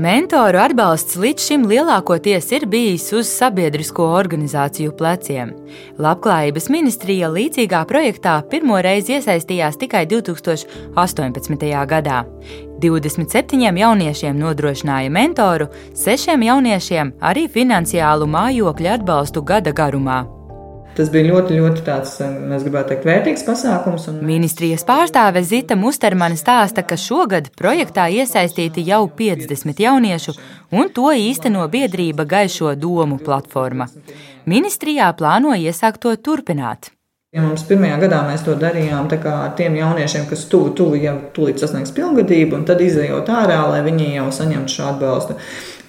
Mentoru 0.00 0.60
atbalsts 0.62 1.16
līdz 1.18 1.44
šim 1.44 1.64
lielākoties 1.68 2.46
ir 2.54 2.64
bijis 2.70 3.08
uz 3.18 3.28
sabiedrisko 3.28 4.06
organizāciju 4.16 4.94
pleciem. 4.96 5.50
Labklājības 6.00 6.70
ministrija 6.70 7.28
līdzīgā 7.34 7.82
projektā 7.90 8.38
pirmo 8.52 8.78
reizi 8.80 9.18
iesaistījās 9.18 9.76
tikai 9.82 10.06
2018. 10.08 11.68
gadā. 11.90 12.22
27 12.80 13.82
jauniešiem 13.82 14.40
nodrošināja 14.40 15.12
mentoru, 15.12 15.68
6 15.92 16.38
jauniešiem 16.48 17.16
arī 17.20 17.48
finansiālu 17.50 18.30
mājokļu 18.30 18.94
atbalstu 18.94 19.42
gada 19.42 19.74
garumā. 19.74 20.22
Tas 21.00 21.08
bija 21.08 21.30
ļoti, 21.30 21.54
ļoti 21.56 21.80
tāds, 21.80 22.10
mēs 22.20 22.60
gribētu 22.66 22.90
teikt, 22.92 23.06
vērtīgs 23.08 23.44
pasākums. 23.46 24.02
Un... 24.10 24.18
Ministrijas 24.28 24.82
pārstāve 24.84 25.40
Zita 25.48 25.72
Mustermane 25.80 26.36
stāsta, 26.36 26.84
ka 26.84 26.98
šogad 27.00 27.48
projektā 27.56 28.04
iesaistīti 28.12 28.84
jau 28.84 29.06
50 29.16 29.80
jauniešu, 29.80 30.34
un 30.76 30.92
to 30.92 31.08
īsteno 31.16 31.64
biedrība 31.72 32.28
Gaišo 32.28 32.74
domu 32.76 33.16
platforma. 33.16 33.88
Ministrijā 34.44 35.08
plāno 35.16 35.56
iesākt 35.56 36.04
to 36.04 36.12
turpināt. 36.20 36.92
Ja 37.32 37.46
mums 37.46 37.64
pirmajā 37.64 37.96
gadā 38.04 38.20
mēs 38.28 38.44
to 38.44 38.60
darījām 38.60 39.08
ar 39.08 39.52
tiem 39.56 39.80
jauniešiem, 39.80 40.28
kas 40.28 40.44
tuvu, 40.52 40.74
tuvu 40.76 41.00
jau 41.00 41.16
tūlīt 41.32 41.64
sasniegs 41.64 41.96
pilngadību, 41.96 42.60
un 42.60 42.68
tad 42.68 42.84
izējot 42.84 43.32
ārā, 43.32 43.62
lai 43.72 43.80
viņi 43.88 44.16
jau 44.18 44.28
saņemtu 44.36 44.76
šo 44.76 44.92
atbalstu. 44.92 45.40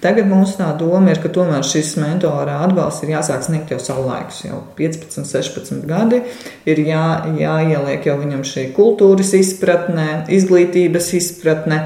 Tagad 0.02 0.26
mūsu 0.26 0.56
tā 0.58 0.68
doma 0.74 1.12
ir, 1.12 1.20
ka 1.22 1.30
tomēr 1.30 1.62
šis 1.62 1.92
mentora 2.02 2.58
atbalsts 2.64 3.04
ir 3.04 3.12
jāsāk 3.14 3.44
sniegt 3.46 3.70
jau 3.70 3.78
savulaikus, 3.78 4.40
jau 4.48 4.58
15, 4.78 5.22
16 5.30 5.84
gadi. 5.86 6.24
Ir 6.66 6.82
jā, 6.82 7.04
jāieliek 7.38 8.08
jau 8.10 8.16
viņam 8.18 8.42
šī 8.46 8.72
kultūras 8.74 9.30
izpratne, 9.38 10.24
izglītības 10.38 11.12
izpratne, 11.20 11.84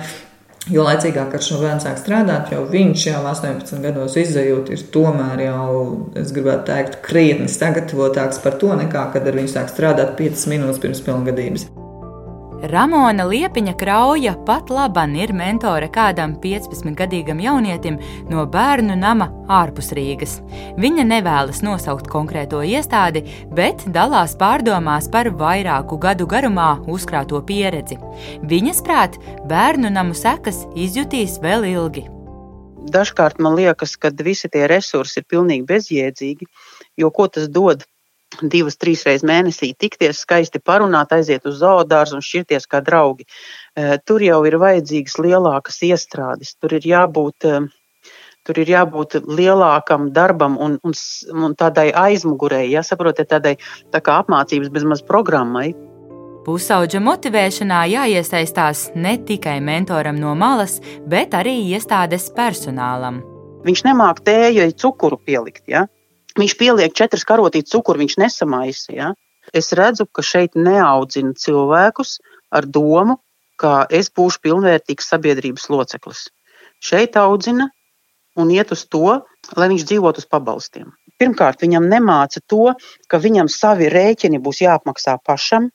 Jo 0.67 0.83
laicīgāk 0.83 1.31
ar 1.39 1.43
šo 1.47 1.61
bērnu 1.61 1.79
sāk 1.85 2.01
strādāt, 2.01 2.49
jau 2.51 2.65
viņš 2.67 3.05
jau 3.07 3.21
18 3.31 3.85
gados 3.85 4.17
izjūt, 4.19 4.73
ir 4.75 4.83
tomēr 4.91 5.45
jau, 5.45 5.71
es 6.19 6.35
gribētu 6.35 6.73
teikt, 6.73 6.99
krietni 7.07 7.47
sagatavotāks 7.47 8.43
par 8.43 8.59
to, 8.59 8.75
nekā 8.83 9.07
kad 9.15 9.31
ar 9.31 9.43
viņu 9.43 9.55
sāk 9.55 9.71
strādāt 9.71 10.17
5 10.19 10.49
minūtes 10.51 10.83
pirms 10.83 11.07
pilngadības. 11.07 11.71
Ramona 12.63 13.27
Liepiņa 13.29 13.75
Krauja 13.77 14.33
pat 14.47 14.71
laban 14.73 15.13
ir 15.19 15.33
mentore 15.37 15.91
kādam 15.93 16.39
15-gadīgam 16.41 17.41
jaunietim 17.45 17.99
no 18.31 18.47
bērnu 18.49 18.97
nama 18.97 19.27
ārpus 19.53 19.93
Rīgas. 19.97 20.39
Viņa 20.81 21.05
nevēlas 21.05 21.61
nosaukt 21.67 22.09
konkrēto 22.09 22.63
iestādi, 22.65 23.27
bet 23.53 23.85
dalās 23.93 24.39
pārdomās 24.41 25.11
par 25.13 25.29
vairāku 25.37 25.99
gadu 26.01 26.25
garumā 26.27 26.71
uzkrāto 26.89 27.43
pieredzi. 27.45 27.99
Viņas 28.49 28.81
prāt, 28.87 29.19
bērnu 29.51 29.93
namu 29.93 30.17
sekas 30.17 30.65
izjutīs 30.75 31.37
vēl 31.45 31.69
ilgi. 31.75 32.07
Dažkārt 32.89 33.37
man 33.43 33.59
liekas, 33.59 33.99
ka 34.01 34.09
visi 34.25 34.49
tie 34.49 34.65
resursi 34.71 35.21
ir 35.21 35.29
pilnīgi 35.29 35.69
bezjēdzīgi, 35.69 36.49
jo 36.97 37.13
ko 37.13 37.29
tas 37.29 37.51
dod 37.53 37.85
divas, 38.43 38.77
trīs 38.81 39.05
reizes 39.07 39.27
mēnesī 39.27 39.73
tikties, 39.79 40.23
skaisti 40.25 40.61
parunāt, 40.61 41.15
aiziet 41.17 41.47
uz 41.49 41.61
zoodārzu 41.63 42.19
un 42.19 42.25
šķirties 42.25 42.69
kā 42.71 42.83
draugi. 42.85 43.27
Tur 44.05 44.25
jau 44.25 44.43
ir 44.49 44.59
vajadzīgas 44.63 45.19
lielākas 45.23 45.83
iestrādes, 45.87 46.55
tur 46.61 46.77
ir 46.79 46.87
jābūt. 46.87 47.51
Tur 48.47 48.61
ir 48.63 48.69
jābūt 48.71 49.17
lielākam 49.27 50.13
darbam 50.15 50.55
un, 50.63 50.77
un, 50.87 50.93
un 51.35 51.55
tādai 51.59 51.89
aizmugurēji, 51.91 52.77
jāsaprotiet, 52.77 53.27
tādai 53.33 53.57
tā 53.91 53.99
kā 53.99 54.21
apmācības 54.23 54.71
bezmaz 54.71 55.03
programmai. 55.03 55.73
Pusauģa 56.47 57.01
motivēšanā 57.03 57.81
jāiesaistās 57.91 58.93
ne 58.95 59.17
tikai 59.27 59.57
mentoram 59.59 60.15
no 60.23 60.37
malas, 60.39 60.77
bet 61.11 61.35
arī 61.35 61.57
iestādes 61.73 62.29
personālam. 62.37 63.19
Viņš 63.67 63.83
nemāk 63.89 64.23
tēju, 64.23 64.69
cukuru 64.79 65.19
pielikt. 65.19 65.65
Ja? 65.67 65.89
Viņš 66.37 66.57
pieliek 66.61 66.97
četras 66.97 67.25
karotītes 67.29 67.73
cukuru, 67.73 68.03
viņš 68.05 68.19
nesamaisa. 68.21 68.93
Ja? 68.93 69.13
Es 69.57 69.73
redzu, 69.77 70.07
ka 70.07 70.25
šeit 70.27 70.57
neaudzina 70.59 71.33
cilvēkus 71.39 72.19
ar 72.53 72.67
domu, 72.69 73.19
ka 73.57 73.87
es 73.91 74.11
būšu 74.13 74.43
pilnvērtīgs 74.45 75.09
sabiedrības 75.13 75.71
loceklis. 75.73 76.27
Šeit 76.83 77.17
audzina 77.17 77.71
un 78.37 78.53
iet 78.53 78.73
uz 78.75 78.85
to, 78.93 79.21
lai 79.57 79.69
viņš 79.73 79.87
dzīvotu 79.89 80.21
uz 80.21 80.29
pabalstiem. 80.29 80.93
Pirmkārt, 81.17 81.63
viņam 81.65 81.87
nemāca 81.89 82.43
to, 82.45 82.75
ka 83.09 83.21
viņam 83.23 83.49
savi 83.49 83.89
rēķini 83.93 84.43
būs 84.45 84.61
jāapmaksā 84.61 85.17
pašam. 85.25 85.71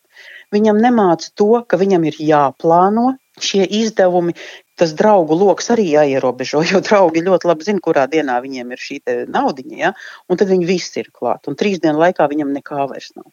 Viņam 0.54 0.78
nemāca 0.84 1.32
to, 1.34 1.64
ka 1.66 1.80
viņam 1.82 2.06
ir 2.06 2.20
jāplāno 2.22 3.16
šie 3.42 3.66
izdevumi, 3.66 4.36
tas 4.82 4.96
draugu 4.98 5.36
lokus 5.38 5.70
arī 5.74 5.86
jāierobežo, 5.92 6.64
jo 6.72 6.82
draugi 6.86 7.22
ļoti 7.26 7.50
labi 7.50 7.68
zina, 7.68 7.84
kurā 7.86 8.08
dienā 8.10 8.40
viņiem 8.42 8.74
ir 8.74 8.82
šī 8.82 8.98
naudiņa, 9.30 9.78
ja? 9.78 9.92
un 10.28 10.42
tad 10.42 10.50
viņi 10.50 10.68
visi 10.70 11.04
ir 11.04 11.12
klāt, 11.14 11.46
un 11.52 11.58
trīs 11.60 11.82
dienu 11.84 12.02
laikā 12.02 12.26
viņam 12.32 12.56
nekā 12.58 12.88
vairs 12.90 13.12
nav. 13.14 13.30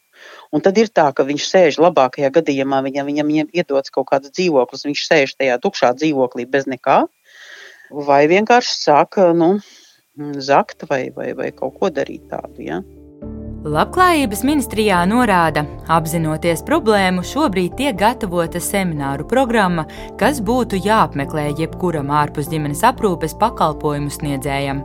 Un 0.53 0.61
tad 0.65 0.77
ir 0.77 0.91
tā, 0.93 1.07
ka 1.15 1.25
viņš 1.25 1.47
sēž 1.49 1.81
labākajā 1.81 2.29
gadījumā, 2.37 2.83
viņam, 2.85 3.09
viņam 3.09 3.33
iedots 3.49 3.93
kaut 3.95 4.11
kāds 4.11 4.29
dzīvoklis, 4.35 4.85
viņš 4.89 5.05
sēž 5.07 5.35
tajā 5.39 5.57
tukšā 5.63 5.93
dzīvoklī 5.97 6.45
bez 6.49 6.69
nekā, 6.69 7.01
vai 8.09 8.21
vienkārši 8.29 8.77
sāk, 8.83 9.17
nu, 9.33 9.55
zakt 10.37 10.85
vai, 10.89 11.07
vai, 11.15 11.31
vai 11.33 11.53
kaut 11.55 11.79
ko 11.79 11.89
darīt 11.93 12.29
tādu, 12.29 12.61
ja? 12.67 12.83
Labklājības 13.59 14.39
ministrijā 14.47 15.01
norāda, 15.03 15.65
apzinoties 15.91 16.61
problēmu, 16.63 17.25
šobrīd 17.27 17.73
tiek 17.75 17.97
gatavota 17.99 18.61
semināru 18.63 19.25
programma, 19.27 19.83
kas 20.15 20.39
būtu 20.39 20.79
jāapmeklē 20.79 21.49
jebkuram 21.59 22.07
ārpus 22.07 22.47
ģimenes 22.47 22.85
aprūpes 22.87 23.35
pakalpojumu 23.41 24.07
sniedzējam. 24.15 24.79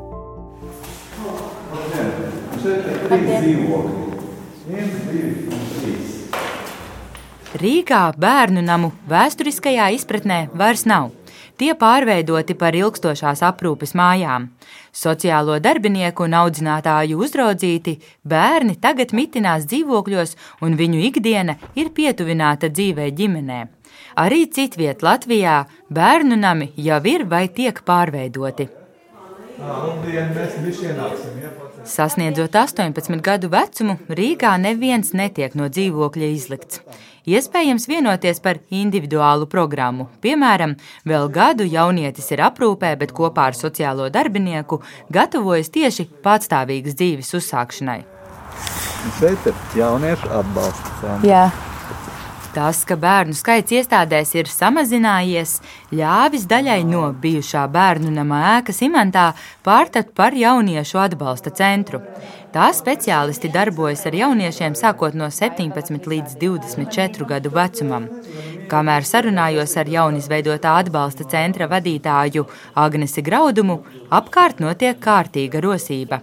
Rīgā 7.63 8.05
bērnu 8.19 8.65
namu 8.67 8.91
vēsturiskajā 9.07 9.93
izpratnē 10.01 10.49
vairs 10.51 10.83
nav 10.91 11.13
tie 11.59 11.75
pārveidoti 11.79 12.57
par 12.59 12.77
ilgstošās 12.79 13.43
aprūpes 13.47 13.95
mājām. 13.99 14.49
Sociālo 14.95 15.59
darbinieku 15.63 16.27
un 16.27 16.37
audzinātāju 16.41 17.21
uzraudzīti 17.27 17.97
bērni 18.25 18.77
tagad 18.81 19.15
mitinās 19.17 19.67
dzīvokļos, 19.71 20.37
un 20.63 20.77
viņu 20.81 21.03
ikdiena 21.11 21.57
ir 21.75 21.91
pietuvināta 21.97 22.71
dzīvē 22.71 23.11
ģimenē. 23.19 23.61
Arī 24.21 24.45
citviet 24.47 25.03
Latvijā 25.03 25.65
bērnu 25.91 26.39
nami 26.39 26.71
jau 26.77 27.01
ir 27.11 27.27
vai 27.27 27.49
tiek 27.49 27.81
pārveidoti. 27.87 28.69
Sasniedzot 31.85 32.55
18 32.57 33.21
gadu 33.23 33.51
vecumu, 33.53 33.99
Rīgā 34.09 34.55
neviens 34.59 35.13
netiek 35.15 35.55
no 35.55 35.69
dzīvokļa 35.69 36.31
izlikts. 36.35 36.81
Iespējams 37.29 37.89
vienoties 37.89 38.41
par 38.45 38.61
individuālu 38.71 39.49
programmu. 39.51 40.09
Piemēram, 40.25 40.77
vēl 41.09 41.29
gadu 41.35 41.67
jaunietis 41.69 42.31
ir 42.35 42.45
aprūpē, 42.47 42.95
bet 43.01 43.15
kopā 43.17 43.51
ar 43.51 43.59
sociālo 43.59 44.09
darbinieku 44.13 44.81
gatavojas 45.13 45.73
tieši 45.75 46.09
patstāvīgas 46.25 46.99
dzīves 46.99 47.35
uzsākšanai. 47.41 48.01
Šeit 49.19 49.47
ir 49.51 49.63
jauniešu 49.77 50.31
atbalsts. 50.33 51.07
Jā. 51.27 51.49
Tas, 52.55 52.85
ka 52.87 52.95
bērnu 52.95 53.35
skaits 53.35 53.73
iestādēs 53.75 54.31
ir 54.37 54.47
samazinājies, 54.47 55.57
ļāvis 55.91 56.45
daļai 56.47 56.85
no 56.87 57.09
bijušā 57.23 57.65
bērnu 57.75 58.13
nama 58.15 58.43
ēkas 58.53 58.79
imantā 58.87 59.25
pārtapt 59.67 60.13
par 60.15 60.37
jauniešu 60.39 61.01
atbalsta 61.03 61.51
centru. 61.59 61.99
Tā 62.55 62.69
speciālisti 62.79 63.51
darbojas 63.51 64.05
ar 64.07 64.15
jauniešiem 64.15 64.77
sākot 64.79 65.19
no 65.19 65.33
17 65.35 66.07
līdz 66.13 66.37
24 66.45 67.27
gadu 67.33 67.51
vecumam. 67.57 68.07
Kamēr 68.71 69.03
sarunājos 69.03 69.75
ar 69.83 69.91
jaunizveidotā 69.91 70.77
atbalsta 70.85 71.27
centra 71.35 71.67
vadītāju 71.75 72.47
Agnesi 72.87 73.27
Graudumu, 73.27 73.81
apkārt 74.15 74.63
notiek 74.63 75.03
kārtīga 75.03 75.65
rosība 75.67 76.23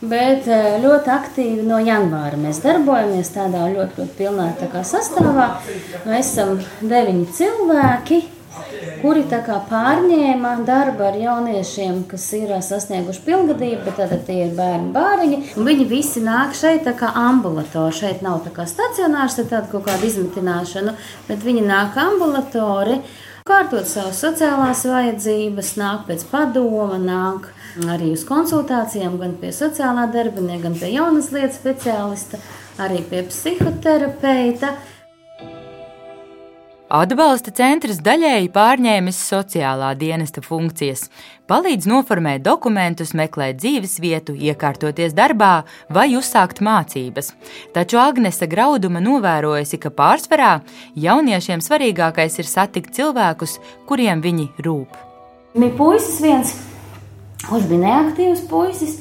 bet 0.00 0.46
eh, 0.46 0.78
ļoti 0.82 1.12
aktīvi 1.12 1.66
no 1.66 1.80
janvāra 1.82 2.38
mēs 2.40 2.62
darbojamies 2.64 3.32
tādā 3.34 3.66
ļoti, 3.72 4.02
ļoti 4.02 4.18
pilnā 4.18 4.48
tā 4.60 4.82
sastāvā. 4.86 5.52
Mēs 6.06 6.32
esam 6.34 6.58
deviņi 6.82 7.30
cilvēki. 7.38 8.24
Kuri 8.98 9.22
pārņēma 9.30 10.50
darbu 10.66 11.04
ar 11.06 11.16
jauniešiem, 11.18 12.00
kas 12.10 12.24
ir 12.34 12.50
sasnieguši 12.64 13.22
pilngadību, 13.22 13.84
bet 13.84 14.00
tad 14.00 14.24
tie 14.26 14.48
ir 14.48 14.56
bērni 14.58 14.90
bāriņi. 14.94 15.38
Viņi 15.54 15.86
visi 15.86 16.22
nāk 16.24 16.56
šeit 16.58 16.88
kā 16.98 17.12
ambulatori. 17.14 17.94
Šeit 17.94 18.24
nav 18.26 18.40
tā 18.46 18.50
kā 18.56 18.66
stacionārs, 18.66 19.38
tad 19.38 19.70
kaut 19.70 19.86
kāda 19.86 20.02
izmitināšana, 20.08 20.96
bet 21.28 21.46
viņi 21.46 21.62
nāk 21.68 21.98
ambulatori, 22.02 22.98
kārtot 23.46 23.86
savas 23.86 24.18
sociālās 24.24 24.82
vajadzības, 24.90 25.76
nāk 25.78 26.08
pēc 26.10 26.26
padoma, 26.32 26.98
nāk 26.98 27.52
arī 27.86 28.12
uz 28.16 28.24
konsultācijām, 28.26 29.18
gan 29.20 29.36
pie 29.38 29.52
sociālā 29.54 30.08
darbinieka, 30.10 30.64
gan 30.66 30.78
pie 30.78 30.92
jaunas 30.96 31.30
lietas 31.34 31.60
speciālista, 31.60 32.40
arī 32.82 33.02
pie 33.06 33.22
psihoterapeita. 33.30 34.74
Atbalsta 36.88 37.52
centrs 37.52 37.98
daļēji 38.00 38.48
pārņēmis 38.48 39.16
sociālā 39.20 39.90
dienesta 40.00 40.40
funkcijas, 40.40 41.02
palīdz 41.44 41.84
noformēt 41.90 42.40
dokumentus, 42.46 43.12
meklēt 43.12 43.58
dzīves 43.60 43.98
vietu, 44.00 44.32
iekārtoties 44.32 45.12
darbā 45.12 45.66
vai 45.92 46.06
uzsākt 46.16 46.62
mācības. 46.64 47.34
Taču 47.76 48.00
Agnese 48.00 48.48
Grauduma 48.48 49.04
novērojusi, 49.04 49.76
ka 49.84 49.92
pārsvarā 49.92 50.54
jauniešiem 50.96 51.60
svarīgākais 51.60 52.40
ir 52.40 52.48
satikt 52.48 52.96
cilvēkus, 52.96 53.58
kuriem 53.84 54.24
viņi 54.24 54.48
rūp. 54.64 54.96
Bija 55.58 55.76
puisis 55.76 56.22
viens, 56.24 56.56
kurš 57.46 57.68
bija 57.70 57.84
neaktīvs 57.84 58.46
puisis. 58.50 58.98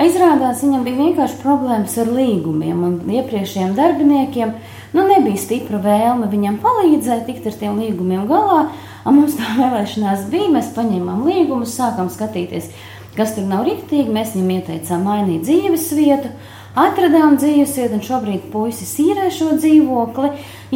Izrādās, 0.00 0.62
viņam 0.64 0.84
bija 0.86 0.96
vienkārši 1.00 1.40
problēmas 1.42 1.96
ar 2.00 2.12
līgumiem 2.14 2.84
un 2.86 2.94
iepriekšējiem 3.10 3.74
darbiniekiem. 3.76 4.54
Nu, 4.94 5.04
nebija 5.06 5.38
stipra 5.38 5.80
vēlme 5.82 6.30
viņam 6.30 6.60
palīdzēt, 6.62 7.26
tikt 7.26 7.48
ar 7.50 7.58
tiem 7.58 7.80
līgumiem 7.82 8.24
galā. 8.30 8.62
Un 9.04 9.18
mums 9.18 9.36
tā 9.38 9.50
vēlēšanās 9.60 10.28
bija. 10.32 10.52
Mēs 10.54 10.70
paņēmām 10.76 11.26
līgumus, 11.26 11.74
sākām 11.76 12.08
skatīties, 12.12 12.70
kas 13.18 13.34
tur 13.36 13.50
nav 13.50 13.66
rīktīgi. 13.68 14.14
Mēs 14.14 14.32
viņam 14.36 14.54
ieteicām 14.56 15.04
mainīt 15.10 15.44
dzīves 15.48 15.90
vietu. 15.98 16.32
Atradām 16.78 17.34
dzīvesvietu, 17.34 17.96
un 17.98 18.02
šobrīd 18.06 18.44
puisis 18.52 18.92
īrē 19.02 19.26
šo 19.34 19.56
dzīvokli, 19.56 20.28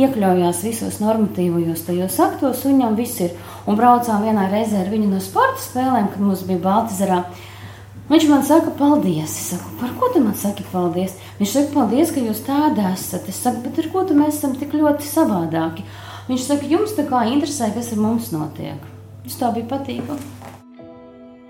iekļaujās 0.02 0.62
visos 0.66 0.98
normatīvajos 0.98 1.85
tajos 1.87 2.16
aktos, 2.24 2.64
un 2.66 2.74
viņam 2.74 2.96
viss 2.98 3.20
ir. 3.22 3.37
Un 3.70 3.78
braucām 3.78 4.24
vienā 4.26 4.48
reizē 4.50 4.80
ar 4.83 4.90
viņu 4.90 5.12
no 5.12 5.20
sporta 5.22 5.62
spēlēm, 5.62 6.11
kad 6.11 6.24
mums 6.24 6.42
bija 6.48 6.64
Baltizarā. 6.64 7.20
Viņš 8.11 8.26
man 8.28 8.42
saka, 8.44 8.74
paldies. 8.76 9.33
Es 9.38 9.52
saku, 9.54 9.70
par 9.80 9.94
ko 10.00 10.11
tu 10.12 10.20
man 10.20 10.35
saki 10.37 10.66
paldies? 10.72 11.14
Viņš 11.38 11.54
saka, 11.54 11.72
paldies, 11.78 12.11
ka 12.12 12.20
jūs 12.26 12.42
tādi 12.44 12.85
esat. 12.90 13.30
Es 13.30 13.38
saku, 13.46 13.62
bet 13.64 13.78
ar 13.80 13.88
ko 13.94 14.02
tu 14.04 14.18
mēs 14.18 14.40
esam 14.40 14.59
tik 14.59 14.74
ļoti 14.76 15.07
savādāki? 15.09 15.87
Viņš 16.26 16.48
saka, 16.50 16.68
jums 16.74 16.98
tā 16.98 17.07
kā 17.09 17.22
interesē, 17.30 17.70
kas 17.72 17.94
ar 17.94 18.02
mums 18.02 18.35
notiek. 18.35 18.83
Tas 19.24 19.38
tā 19.40 19.54
bija 19.54 19.70
patīkami. 19.72 20.43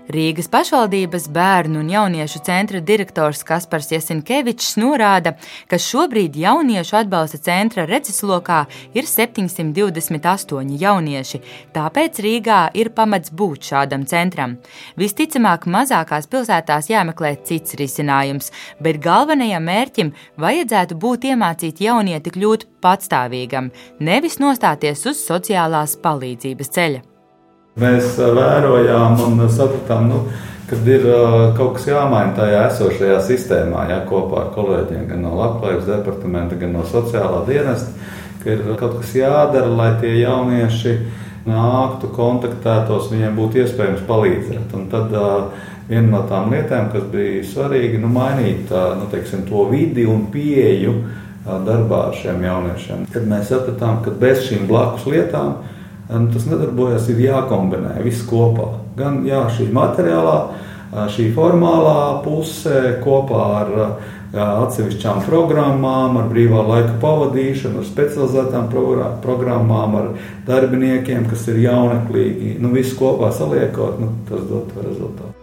Rīgas 0.05 0.45
pašvaldības 0.53 1.23
bērnu 1.33 1.79
un 1.81 1.87
jauniešu 1.89 2.43
centra 2.45 2.77
direktors 2.85 3.39
Kaspars 3.47 3.87
Jasinkevičs 3.89 4.75
norāda, 4.77 5.31
ka 5.65 5.79
šobrīd 5.81 6.35
jauniešu 6.37 6.99
atbalsta 6.99 7.39
centra 7.47 7.87
redzeslokā 7.89 8.59
ir 8.93 9.07
728 9.09 10.75
jaunieši, 10.83 11.41
tāpēc 11.73 12.21
Rīgā 12.21 12.59
ir 12.77 12.91
pamats 12.93 13.33
būt 13.33 13.71
šādam 13.71 14.05
centram. 14.05 14.59
Visticamāk, 15.01 15.65
mazākās 15.65 16.29
pilsētās 16.29 16.91
jāmeklē 16.93 17.33
cits 17.41 17.73
risinājums, 17.81 18.51
bet 18.77 19.01
galvenajam 19.01 19.65
mērķim 19.65 20.13
vajadzētu 20.37 20.99
būt 21.01 21.31
iemācīt 21.31 21.81
jaunieti 21.81 22.37
kļūt 22.37 22.69
patstāvīgam, 22.85 23.73
nevis 23.97 24.37
nostāties 24.37 25.01
uz 25.09 25.25
sociālās 25.25 25.97
palīdzības 26.05 26.73
ceļa. 26.77 27.05
Mēs 27.75 28.13
vērojām 28.15 29.17
un 29.19 29.41
sapratām, 29.51 30.05
nu, 30.07 30.19
ka 30.69 30.77
ir 30.87 31.09
kaut 31.57 31.73
kas 31.75 31.89
jāmaina 31.89 32.31
tajā 32.37 32.61
esošajā 32.69 33.17
sistēmā, 33.27 33.81
ja 33.89 33.97
kopā 34.07 34.45
ar 34.45 34.53
kolēģiem, 34.55 35.01
gan 35.09 35.25
no 35.25 35.33
Latvijas 35.35 35.83
departamenta, 35.89 36.55
gan 36.61 36.71
no 36.77 36.85
sociālā 36.87 37.41
dienesta, 37.49 37.91
ka 38.39 38.55
ir 38.55 38.63
kaut 38.79 39.01
kas 39.01 39.11
jādara, 39.19 39.67
lai 39.67 39.89
tie 39.99 40.13
jaunieši 40.21 40.95
nāktu, 41.49 42.13
kontaktētos, 42.15 43.11
viņiem 43.11 43.35
būtu 43.35 43.65
iespējams 43.65 44.07
palīdzēt. 44.07 44.71
Un 44.79 44.87
tad 44.95 45.11
uh, 45.11 45.67
viena 45.91 46.07
no 46.15 46.23
tām 46.31 46.55
lietām, 46.55 46.87
kas 46.95 47.05
bija 47.11 47.43
svarīga, 47.43 47.99
nu, 47.99 48.07
mainīt 48.15 48.71
uh, 48.71 48.93
nu, 49.01 49.11
teiksim, 49.11 49.43
to 49.51 49.67
vidi 49.75 50.07
un 50.07 50.29
pieeju 50.31 50.95
uh, 50.95 51.59
darbā 51.67 52.05
ar 52.07 52.19
šiem 52.23 52.39
jauniešiem. 52.47 53.07
Kad 53.11 53.27
mēs 53.35 53.51
sapratām, 53.51 53.99
ka 54.07 54.15
bez 54.15 54.47
šīm 54.47 54.63
blakus 54.71 55.11
lietām 55.11 55.57
tas 56.07 56.45
nedarbojas, 56.49 57.09
ir 57.09 57.23
jākombinē 57.25 57.97
viss 58.05 58.25
kopā. 58.29 58.71
Gan 58.97 59.23
jā, 59.27 59.45
šī 59.51 59.69
materiālā, 59.75 60.37
šī 61.11 61.31
formālā 61.35 62.21
puse 62.23 62.99
kopā 63.03 63.45
ar 63.61 63.73
atsevišķām 64.35 65.23
programmām, 65.25 66.17
ar 66.19 66.27
brīvā 66.31 66.61
laika 66.67 66.95
pavadīšanu, 67.01 67.81
ar 67.81 67.87
specializētām 67.87 68.67
programmām, 69.23 69.95
ar 70.01 70.11
darbiniekiem, 70.47 71.29
kas 71.31 71.47
ir 71.51 71.63
jauneklīgi. 71.65 72.57
Nu, 72.59 72.73
viss 72.75 72.97
kopā 72.99 73.31
saliekot, 73.35 73.99
nu, 74.01 74.11
tas 74.29 74.43
dod 74.49 74.75
rezultātu. 74.83 75.33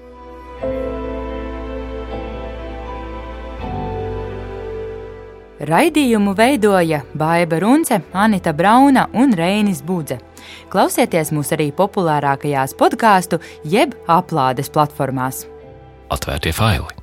Raidījumu 5.62 6.32
veidoja 6.34 7.04
Baiva 7.14 7.60
Runce, 7.62 8.00
Anita 8.12 8.50
Brauna 8.52 9.06
un 9.14 9.30
Reinis 9.38 9.78
Budze. 9.86 10.18
Klausieties 10.72 11.32
mūs 11.34 11.52
arī 11.56 11.70
populārākajās 11.76 12.76
podkāstu 12.78 13.42
jeb 13.64 13.94
aplādes 14.06 14.72
platformās. 14.72 15.46
Atvērtie 16.12 16.52
faili! 16.52 17.01